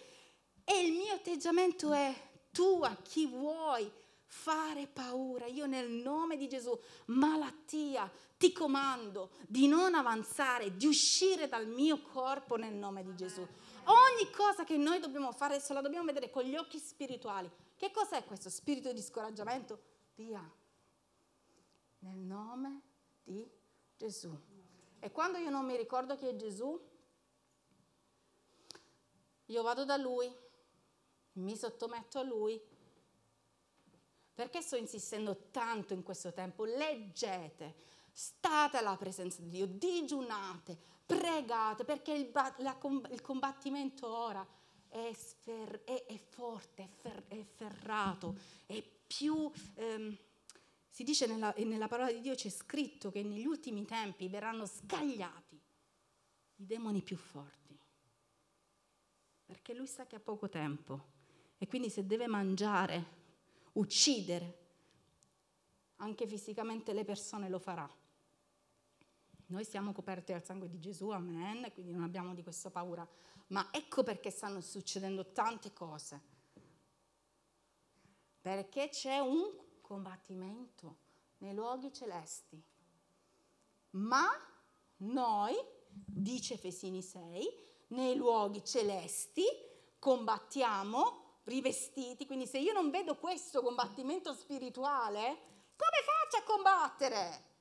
[0.63, 2.13] E il mio atteggiamento è
[2.54, 3.92] tu a chi vuoi
[4.26, 5.48] fare paura.
[5.48, 12.02] Io nel nome di Gesù, malattia, ti comando di non avanzare, di uscire dal mio
[12.02, 13.42] corpo nel nome di Gesù.
[13.86, 17.49] Ogni cosa che noi dobbiamo fare, se la dobbiamo vedere con gli occhi spirituali.
[17.76, 19.82] Che cos'è questo spirito di scoraggiamento?
[20.16, 20.41] Via.
[21.99, 22.82] Nel nome
[23.24, 23.49] di
[23.97, 24.32] Gesù.
[24.99, 26.80] E quando io non mi ricordo chi è Gesù,
[29.47, 30.34] io vado da Lui
[31.34, 32.59] mi sottometto a Lui.
[34.34, 36.65] Perché sto insistendo tanto in questo tempo?
[36.65, 37.75] Leggete,
[38.11, 42.77] state alla presenza di Dio, digiunate, pregate, perché il, la,
[43.11, 44.45] il combattimento ora
[44.88, 49.51] è, sfer, è, è forte, è, fer, è, ferrato, è più...
[49.75, 50.17] Ehm,
[50.89, 55.59] si dice nella, nella parola di Dio, c'è scritto che negli ultimi tempi verranno scagliati
[56.57, 57.75] i demoni più forti.
[59.45, 61.12] perché lui sa che ha poco tempo
[61.64, 63.05] e quindi se deve mangiare,
[63.74, 64.57] uccidere,
[65.97, 67.89] anche fisicamente le persone lo farà.
[69.45, 73.07] Noi siamo coperti dal sangue di Gesù, amen, quindi non abbiamo di questa paura.
[73.47, 76.22] Ma ecco perché stanno succedendo tante cose.
[78.41, 79.49] Perché c'è un
[79.80, 80.97] combattimento
[81.38, 82.61] nei luoghi celesti.
[83.91, 84.28] Ma
[84.97, 85.55] noi,
[85.88, 87.47] dice Efesini 6,
[87.88, 89.45] nei luoghi celesti
[89.97, 92.26] combattiamo rivestiti.
[92.26, 95.38] Quindi se io non vedo questo combattimento spirituale,
[95.76, 97.52] come faccio a combattere?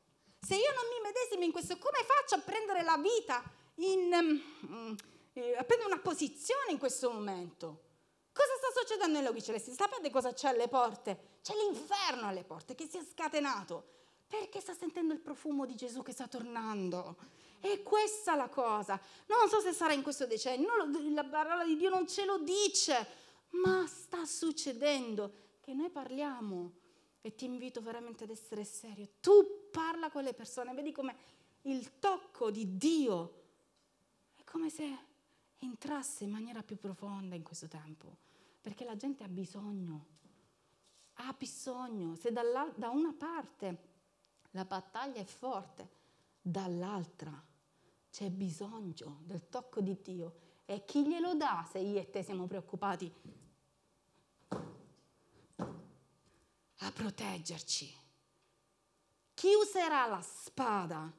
[0.41, 3.43] Se io non mi medesimo in questo, come faccio a prendere la vita,
[3.77, 4.97] in, um,
[5.35, 7.91] eh, a prendere una posizione in questo momento?
[8.33, 9.41] Cosa sta succedendo nei luoghi?
[9.41, 11.39] Sapete cosa c'è alle porte?
[11.43, 13.91] C'è l'inferno alle porte che si è scatenato
[14.27, 17.17] perché sta sentendo il profumo di Gesù che sta tornando.
[17.61, 18.99] E questa è la cosa.
[19.27, 20.71] Non so se sarà in questo decennio,
[21.13, 23.07] la parola di Dio non ce lo dice,
[23.53, 26.73] ma sta succedendo che noi parliamo
[27.21, 29.09] e ti invito veramente ad essere serio.
[29.21, 31.15] Tu parla con le persone, vedi come
[31.63, 33.41] il tocco di Dio
[34.35, 34.99] è come se
[35.59, 38.17] entrasse in maniera più profonda in questo tempo,
[38.61, 40.07] perché la gente ha bisogno,
[41.15, 42.17] ha bisogno.
[42.17, 43.91] Se da una parte
[44.51, 46.01] la battaglia è forte,
[46.41, 47.33] dall'altra
[48.11, 50.35] c'è bisogno del tocco di Dio.
[50.65, 53.13] E chi glielo dà se io e te siamo preoccupati
[56.83, 58.01] a proteggerci.
[59.35, 61.11] Chi userà la spada?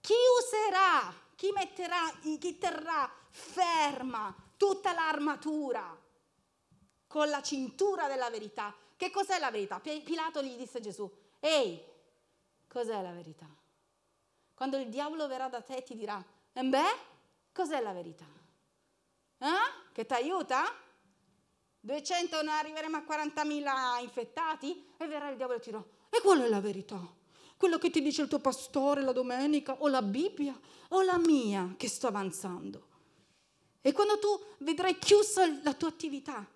[0.00, 1.14] Chi userà?
[1.34, 6.00] Chi metterà, chi terrà ferma tutta l'armatura
[7.06, 8.74] con la cintura della verità?
[8.96, 9.80] Che cos'è la verità?
[9.80, 11.10] Pilato gli disse a Gesù,
[11.40, 11.82] ehi,
[12.68, 13.48] cos'è la verità?
[14.54, 16.98] Quando il diavolo verrà da te e ti dirà, beh,
[17.52, 18.26] cos'è la verità?
[19.38, 19.90] Eh?
[19.92, 20.62] Che ti aiuta?
[21.84, 26.40] 200 non arriveremo a 40.000 infettati e verrà il diavolo e ti dirà, e qual
[26.40, 27.00] è la verità?
[27.56, 30.58] Quello che ti dice il tuo pastore la domenica o la Bibbia
[30.90, 32.90] o la mia che sto avanzando.
[33.80, 34.28] E quando tu
[34.58, 36.48] vedrai chiusa la tua attività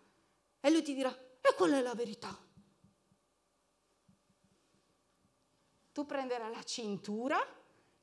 [0.61, 2.37] e lui ti dirà, e qual è la verità?
[5.93, 7.45] Tu prenderai la cintura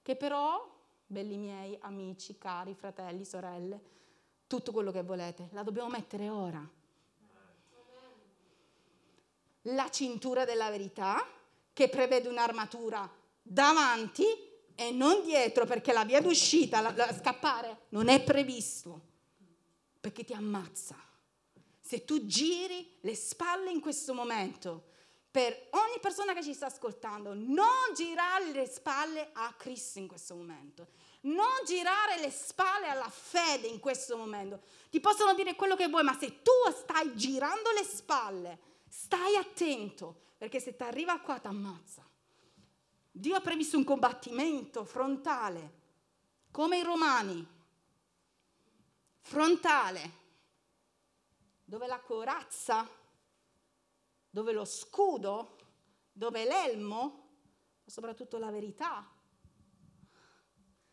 [0.02, 3.82] che però, belli miei amici, cari, fratelli, sorelle,
[4.46, 6.82] tutto quello che volete, la dobbiamo mettere ora
[9.64, 11.26] la cintura della verità,
[11.74, 13.10] che prevede un'armatura
[13.42, 14.26] davanti
[14.76, 19.02] e non dietro, perché la via d'uscita, la, la, scappare, non è previsto,
[20.00, 20.96] perché ti ammazza.
[21.80, 24.92] Se tu giri le spalle in questo momento,
[25.30, 30.36] per ogni persona che ci sta ascoltando, non girare le spalle a Cristo in questo
[30.36, 30.90] momento,
[31.22, 34.62] non girare le spalle alla fede in questo momento.
[34.90, 38.60] Ti possono dire quello che vuoi, ma se tu stai girando le spalle,
[38.96, 42.08] Stai attento, perché se ti arriva qua ti ammazza.
[43.12, 45.82] Dio ha previsto un combattimento frontale,
[46.52, 47.44] come i romani,
[49.18, 50.12] frontale,
[51.64, 52.88] dove la corazza,
[54.30, 55.58] dove lo scudo,
[56.12, 57.30] dove l'elmo,
[57.84, 59.12] ma soprattutto la verità,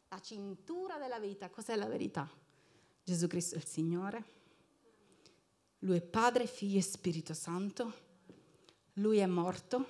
[0.09, 1.51] la cintura della verità.
[1.51, 2.27] Cos'è la verità?
[3.05, 4.40] Gesù Cristo è il Signore
[5.81, 8.09] lui è Padre, Figlio e Spirito Santo.
[8.95, 9.89] Lui è morto,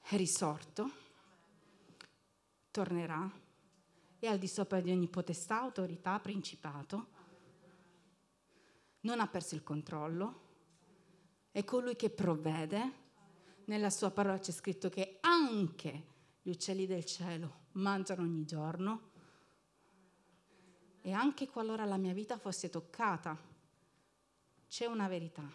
[0.00, 0.90] è risorto,
[2.72, 3.30] tornerà,
[4.18, 7.06] è al di sopra di ogni potestà, autorità, principato.
[9.00, 10.40] Non ha perso il controllo,
[11.52, 13.06] è colui che provvede.
[13.66, 16.06] Nella sua parola c'è scritto che anche
[16.42, 19.10] gli uccelli del cielo mangiano ogni giorno
[21.00, 23.48] e anche qualora la mia vita fosse toccata
[24.68, 25.48] c'è una verità.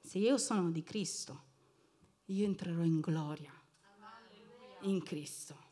[0.00, 1.48] Se io sono di Cristo,
[2.26, 3.52] io entrerò in gloria
[4.82, 5.68] in Cristo.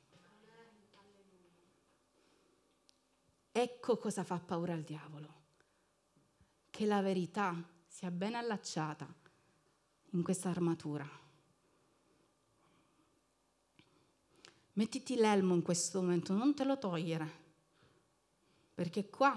[3.53, 5.36] Ecco cosa fa paura al diavolo.
[6.70, 7.55] Che la verità
[7.86, 9.12] sia ben allacciata
[10.11, 11.09] in questa armatura.
[14.74, 17.28] Mettiti l'elmo in questo momento, non te lo togliere,
[18.74, 19.34] perché qua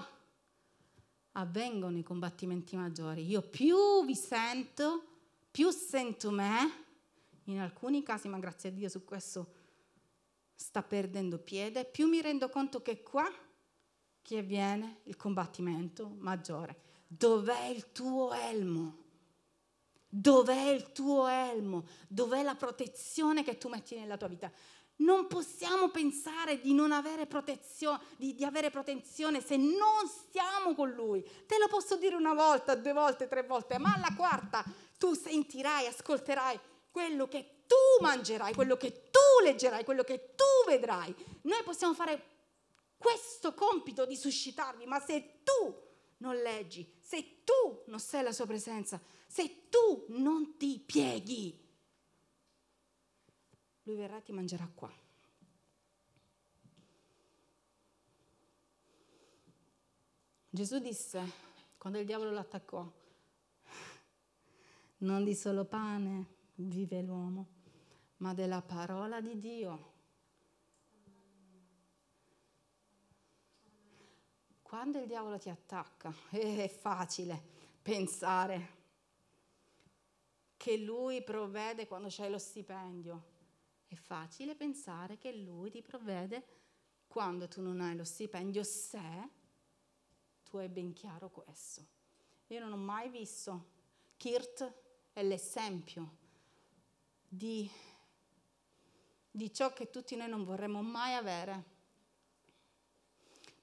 [1.34, 3.26] avvengono i combattimenti maggiori.
[3.28, 5.04] Io più vi sento,
[5.50, 6.82] più sento me,
[7.46, 9.60] in alcuni casi, ma grazie a Dio su questo
[10.56, 13.30] sta perdendo piede, più mi rendo conto che qua
[14.22, 16.90] che avviene il combattimento maggiore.
[17.08, 19.00] Dov'è il tuo elmo?
[20.08, 21.86] Dov'è il tuo elmo?
[22.08, 24.52] Dov'è la protezione che tu metti nella tua vita?
[25.02, 30.90] Non possiamo pensare di non avere protezione, di, di, avere protezione se non stiamo con
[30.90, 31.24] Lui.
[31.46, 34.64] Te lo posso dire una volta, due volte, tre volte, ma alla quarta
[34.98, 36.60] tu sentirai, ascolterai
[36.92, 41.14] quello che tu mangerai, quello che tu leggerai, quello che tu vedrai.
[41.44, 42.24] Noi possiamo fare
[42.98, 45.74] questo compito di suscitarvi, ma se tu
[46.18, 51.58] non leggi, se tu non sei la sua presenza, se tu non ti pieghi,
[53.84, 54.92] lui verrà e ti mangerà qua.
[60.54, 61.32] Gesù disse,
[61.78, 62.86] quando il diavolo l'attaccò,
[64.98, 66.26] non di solo pane
[66.56, 67.48] vive l'uomo,
[68.18, 69.90] ma della parola di Dio.
[74.62, 77.42] Quando il diavolo ti attacca, è facile
[77.82, 78.80] pensare
[80.56, 83.31] che lui provvede quando c'hai lo stipendio.
[83.92, 86.46] È facile pensare che lui ti provvede
[87.08, 89.30] quando tu non hai lo stipendio, se
[90.46, 91.86] tu hai ben chiaro questo.
[92.48, 93.66] Io non ho mai visto,
[94.16, 94.74] Kirt
[95.12, 96.16] è l'esempio
[97.28, 97.70] di,
[99.30, 101.64] di ciò che tutti noi non vorremmo mai avere.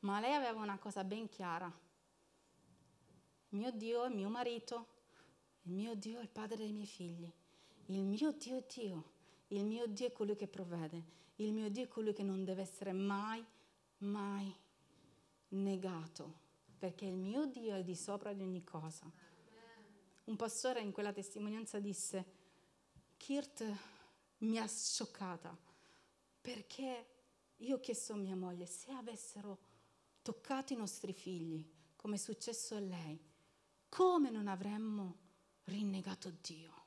[0.00, 1.74] Ma lei aveva una cosa ben chiara.
[3.48, 4.86] Mio Dio è mio marito,
[5.62, 7.32] il mio Dio è il padre dei miei figli.
[7.86, 9.16] Il mio Dio è Dio.
[9.48, 11.16] Il mio Dio è colui che provvede.
[11.36, 13.44] Il mio Dio è colui che non deve essere mai,
[13.98, 14.54] mai
[15.48, 16.46] negato.
[16.78, 19.10] Perché il mio Dio è di sopra di ogni cosa.
[20.24, 22.24] Un pastore in quella testimonianza disse,
[23.16, 23.64] Kirt
[24.38, 25.56] mi ha scioccata
[26.40, 27.06] perché
[27.56, 29.58] io ho chiesto a mia moglie se avessero
[30.22, 33.20] toccato i nostri figli, come è successo a lei,
[33.88, 35.16] come non avremmo
[35.64, 36.86] rinnegato Dio.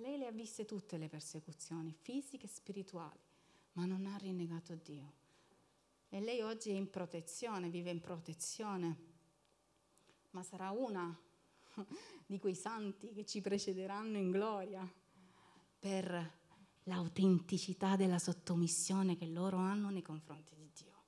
[0.00, 3.20] Lei le ha viste tutte le persecuzioni, fisiche e spirituali,
[3.72, 5.12] ma non ha rinnegato Dio.
[6.08, 8.96] E lei oggi è in protezione, vive in protezione,
[10.30, 11.14] ma sarà una
[12.24, 14.90] di quei santi che ci precederanno in gloria
[15.78, 16.38] per
[16.84, 20.98] l'autenticità della sottomissione che loro hanno nei confronti di Dio.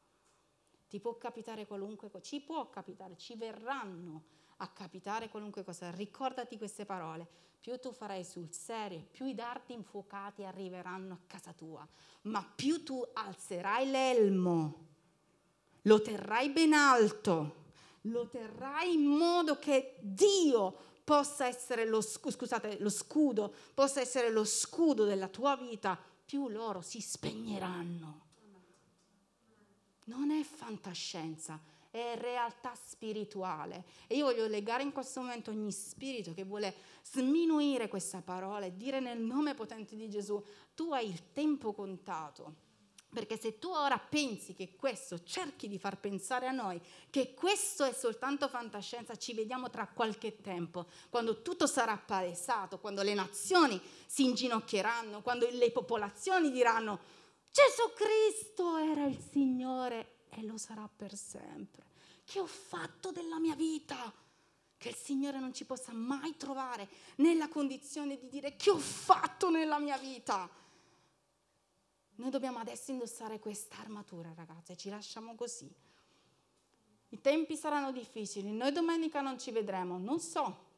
[0.86, 5.90] Ti può capitare qualunque cosa, ci può capitare, ci verranno a capitare qualunque cosa.
[5.90, 7.26] Ricordati queste parole.
[7.60, 11.86] Più tu farai sul serio, più i dardi infuocati arriveranno a casa tua,
[12.22, 14.86] ma più tu alzerai l'elmo,
[15.82, 17.66] lo terrai ben alto,
[18.02, 24.42] lo terrai in modo che Dio possa essere lo, scusate, lo scudo, possa essere lo
[24.42, 28.30] scudo della tua vita, più loro si spegneranno
[30.04, 31.60] non è fantascienza,
[31.92, 33.84] è realtà spirituale.
[34.06, 36.74] E io voglio legare in questo momento ogni spirito che vuole
[37.04, 40.42] sminuire questa parola e dire nel nome potente di Gesù,
[40.74, 42.70] tu hai il tempo contato.
[43.12, 46.80] Perché se tu ora pensi che questo, cerchi di far pensare a noi
[47.10, 53.02] che questo è soltanto fantascienza, ci vediamo tra qualche tempo, quando tutto sarà palesato, quando
[53.02, 57.20] le nazioni si inginocchieranno, quando le popolazioni diranno
[57.50, 61.84] Gesù Cristo era il Signore e lo sarà per sempre.
[62.24, 64.12] Che ho fatto della mia vita?
[64.76, 69.50] Che il Signore non ci possa mai trovare nella condizione di dire che ho fatto
[69.50, 70.48] nella mia vita.
[72.14, 75.70] Noi dobbiamo adesso indossare questa armatura, ragazze, ci lasciamo così.
[77.10, 80.70] I tempi saranno difficili, noi domenica non ci vedremo, non so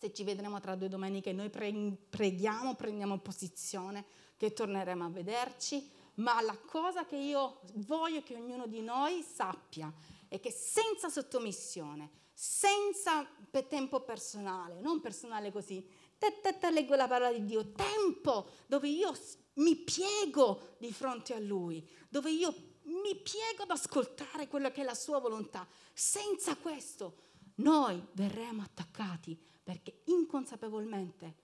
[0.00, 4.04] se ci vedremo tra due domeniche, noi preghiamo, prendiamo posizione
[4.38, 9.92] che torneremo a vederci, ma la cosa che io voglio che ognuno di noi sappia
[10.28, 13.26] è che senza sottomissione, senza
[13.68, 15.86] tempo personale, non personale così,
[16.18, 19.12] te, leggo la parola di Dio, tempo dove io
[19.54, 22.54] mi piego di fronte a Lui, dove io
[22.84, 25.66] mi piego ad ascoltare quella che è la sua volontà.
[25.92, 27.16] Senza questo
[27.56, 31.36] noi verremo attaccati perché inconsapevolmente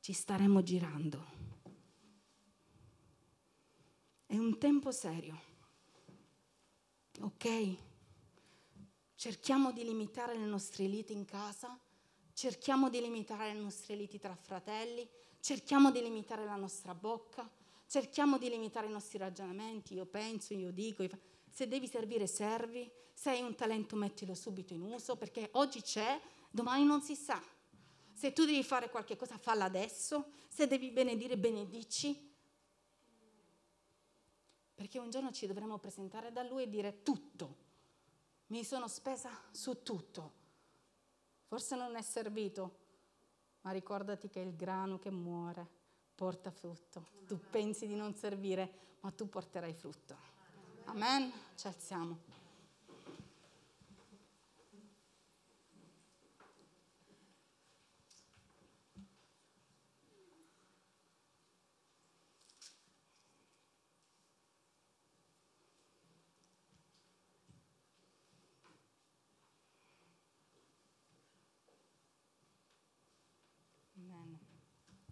[0.00, 1.37] ci staremo girando.
[4.30, 5.40] È un tempo serio.
[7.20, 7.76] Ok?
[9.14, 11.80] Cerchiamo di limitare le nostre liti in casa,
[12.34, 15.08] cerchiamo di limitare le nostre liti tra fratelli,
[15.40, 17.50] cerchiamo di limitare la nostra bocca,
[17.86, 19.94] cerchiamo di limitare i nostri ragionamenti.
[19.94, 21.18] Io penso, io dico, io...
[21.48, 26.20] se devi servire servi, se hai un talento mettilo subito in uso, perché oggi c'è,
[26.50, 27.42] domani non si sa.
[28.12, 30.32] Se tu devi fare qualche cosa, falla adesso.
[30.50, 32.27] Se devi benedire, benedici
[34.78, 37.56] perché un giorno ci dovremo presentare da Lui e dire tutto.
[38.50, 40.32] mi sono spesa su tutto.
[41.48, 42.76] Forse non è servito,
[43.62, 45.66] ma ricordati che il grano che muore
[46.14, 47.08] porta frutto.
[47.26, 50.16] Tu pensi di non servire, ma tu porterai frutto.
[50.84, 51.32] Amen.
[51.56, 52.37] Ci alziamo.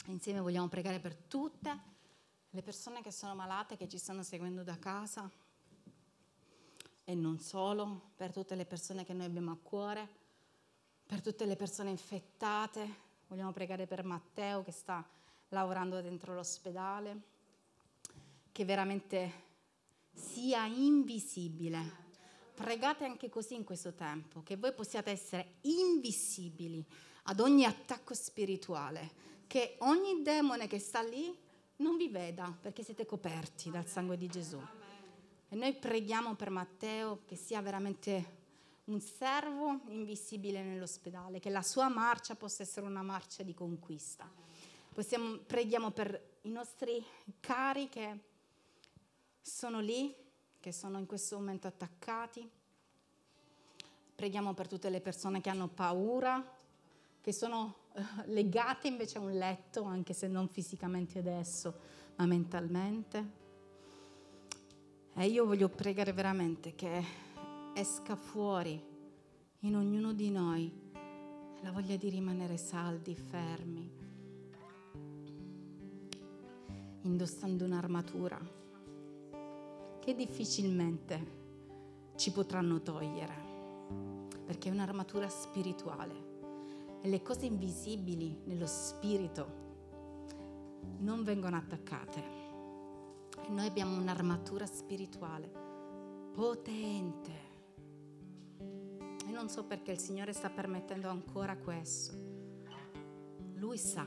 [0.08, 1.94] Insieme vogliamo pregare per tutte
[2.50, 5.30] le persone che sono malate, che ci stanno seguendo da casa
[7.04, 10.08] e non solo, per tutte le persone che noi abbiamo a cuore,
[11.04, 13.04] per tutte le persone infettate.
[13.26, 15.04] Vogliamo pregare per Matteo che sta
[15.48, 17.22] lavorando dentro l'ospedale,
[18.52, 19.44] che veramente
[20.12, 22.04] sia invisibile.
[22.54, 26.84] Pregate anche così in questo tempo, che voi possiate essere invisibili
[27.24, 31.36] ad ogni attacco spirituale, che ogni demone che sta lì
[31.76, 34.60] non vi veda perché siete coperti dal sangue di Gesù.
[35.48, 38.34] E noi preghiamo per Matteo che sia veramente
[38.84, 44.30] un servo invisibile nell'ospedale, che la sua marcia possa essere una marcia di conquista.
[44.92, 47.04] Possiamo, preghiamo per i nostri
[47.40, 48.18] cari che
[49.40, 50.14] sono lì,
[50.60, 52.48] che sono in questo momento attaccati.
[54.14, 56.55] Preghiamo per tutte le persone che hanno paura,
[57.26, 57.74] che sono
[58.26, 61.74] legate invece a un letto, anche se non fisicamente adesso,
[62.14, 63.30] ma mentalmente.
[65.12, 67.04] E io voglio pregare veramente che
[67.74, 68.80] esca fuori
[69.58, 70.72] in ognuno di noi
[71.62, 73.90] la voglia di rimanere saldi, fermi,
[77.00, 78.38] indossando un'armatura
[79.98, 81.26] che difficilmente
[82.14, 83.34] ci potranno togliere,
[84.44, 86.34] perché è un'armatura spirituale
[87.06, 89.64] le cose invisibili nello spirito
[90.98, 92.34] non vengono attaccate.
[93.42, 95.50] E noi abbiamo un'armatura spirituale
[96.32, 97.44] potente.
[99.26, 102.14] E non so perché il Signore sta permettendo ancora questo.
[103.54, 104.06] Lui sa.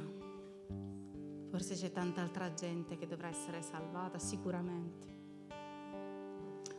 [1.50, 5.18] Forse c'è tanta altra gente che dovrà essere salvata, sicuramente.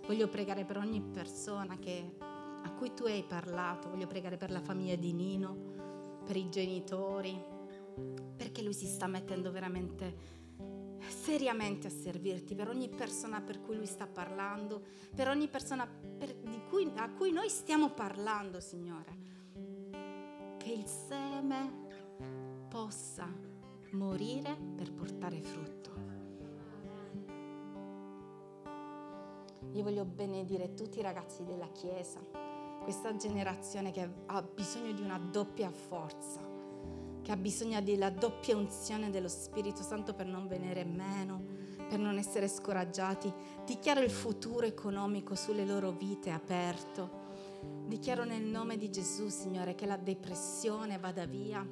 [0.07, 4.61] Voglio pregare per ogni persona che, a cui tu hai parlato, voglio pregare per la
[4.61, 5.80] famiglia di Nino,
[6.31, 7.37] per i genitori,
[8.37, 10.39] perché lui si sta mettendo veramente
[11.09, 14.81] seriamente a servirti, per ogni persona per cui lui sta parlando,
[15.13, 16.37] per ogni persona per,
[16.69, 19.19] cui, a cui noi stiamo parlando, Signore.
[20.57, 21.89] Che il seme
[22.69, 23.27] possa
[23.91, 25.91] morire per portare frutto.
[29.73, 32.50] Io voglio benedire tutti i ragazzi della Chiesa
[32.91, 36.41] questa generazione che ha bisogno di una doppia forza,
[37.23, 41.41] che ha bisogno della doppia unzione dello Spirito Santo per non venire meno,
[41.89, 43.33] per non essere scoraggiati.
[43.65, 47.29] Dichiaro il futuro economico sulle loro vite aperto.
[47.87, 51.65] Dichiaro nel nome di Gesù, Signore, che la depressione vada via,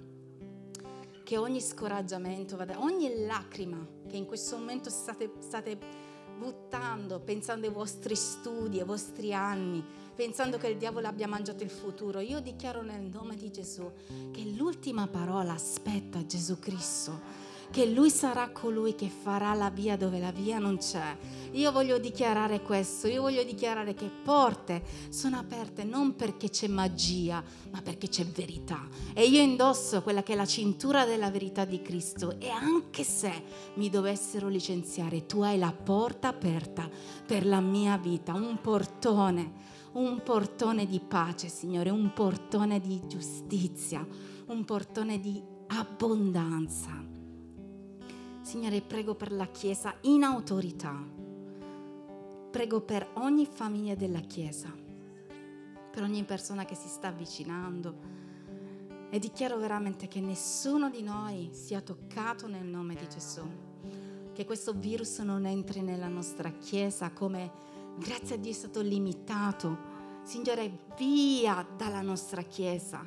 [1.25, 6.07] che ogni scoraggiamento vada, ogni lacrima che in questo momento state, state
[6.39, 9.85] buttando, pensando ai vostri studi, ai vostri anni,
[10.19, 12.19] pensando che il diavolo abbia mangiato il futuro.
[12.19, 13.89] Io dichiaro nel nome di Gesù
[14.33, 20.19] che l'ultima parola aspetta Gesù Cristo che Lui sarà colui che farà la via dove
[20.19, 21.17] la via non c'è.
[21.53, 27.41] Io voglio dichiarare questo, io voglio dichiarare che porte sono aperte non perché c'è magia,
[27.71, 28.89] ma perché c'è verità.
[29.15, 33.31] E io indosso quella che è la cintura della verità di Cristo e anche se
[33.75, 36.91] mi dovessero licenziare, tu hai la porta aperta
[37.25, 44.07] per la mia vita, un portone un portone di pace, Signore, un portone di giustizia,
[44.47, 46.91] un portone di abbondanza.
[48.43, 50.97] Signore, prego per la Chiesa in autorità.
[52.51, 54.73] Prego per ogni famiglia della Chiesa,
[55.91, 58.17] per ogni persona che si sta avvicinando.
[59.11, 63.43] E dichiaro veramente che nessuno di noi sia toccato nel nome di Gesù.
[64.33, 67.68] Che questo virus non entri nella nostra Chiesa come
[67.99, 69.97] grazie a Dio è stato limitato.
[70.23, 73.07] Signore, via dalla nostra Chiesa,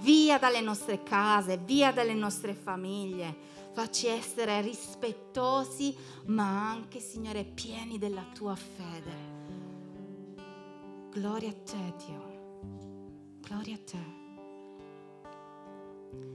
[0.00, 3.58] via dalle nostre case, via dalle nostre famiglie.
[3.72, 9.38] Facci essere rispettosi, ma anche, Signore, pieni della tua fede.
[11.10, 13.38] Gloria a te, Dio.
[13.40, 14.18] Gloria a te.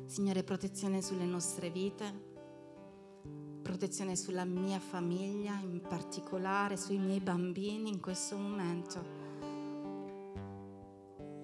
[0.06, 2.34] Signore, protezione sulle nostre vite
[3.66, 9.04] protezione sulla mia famiglia, in particolare sui miei bambini in questo momento.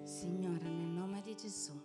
[0.04, 1.81] Signore, nel nome di Gesù.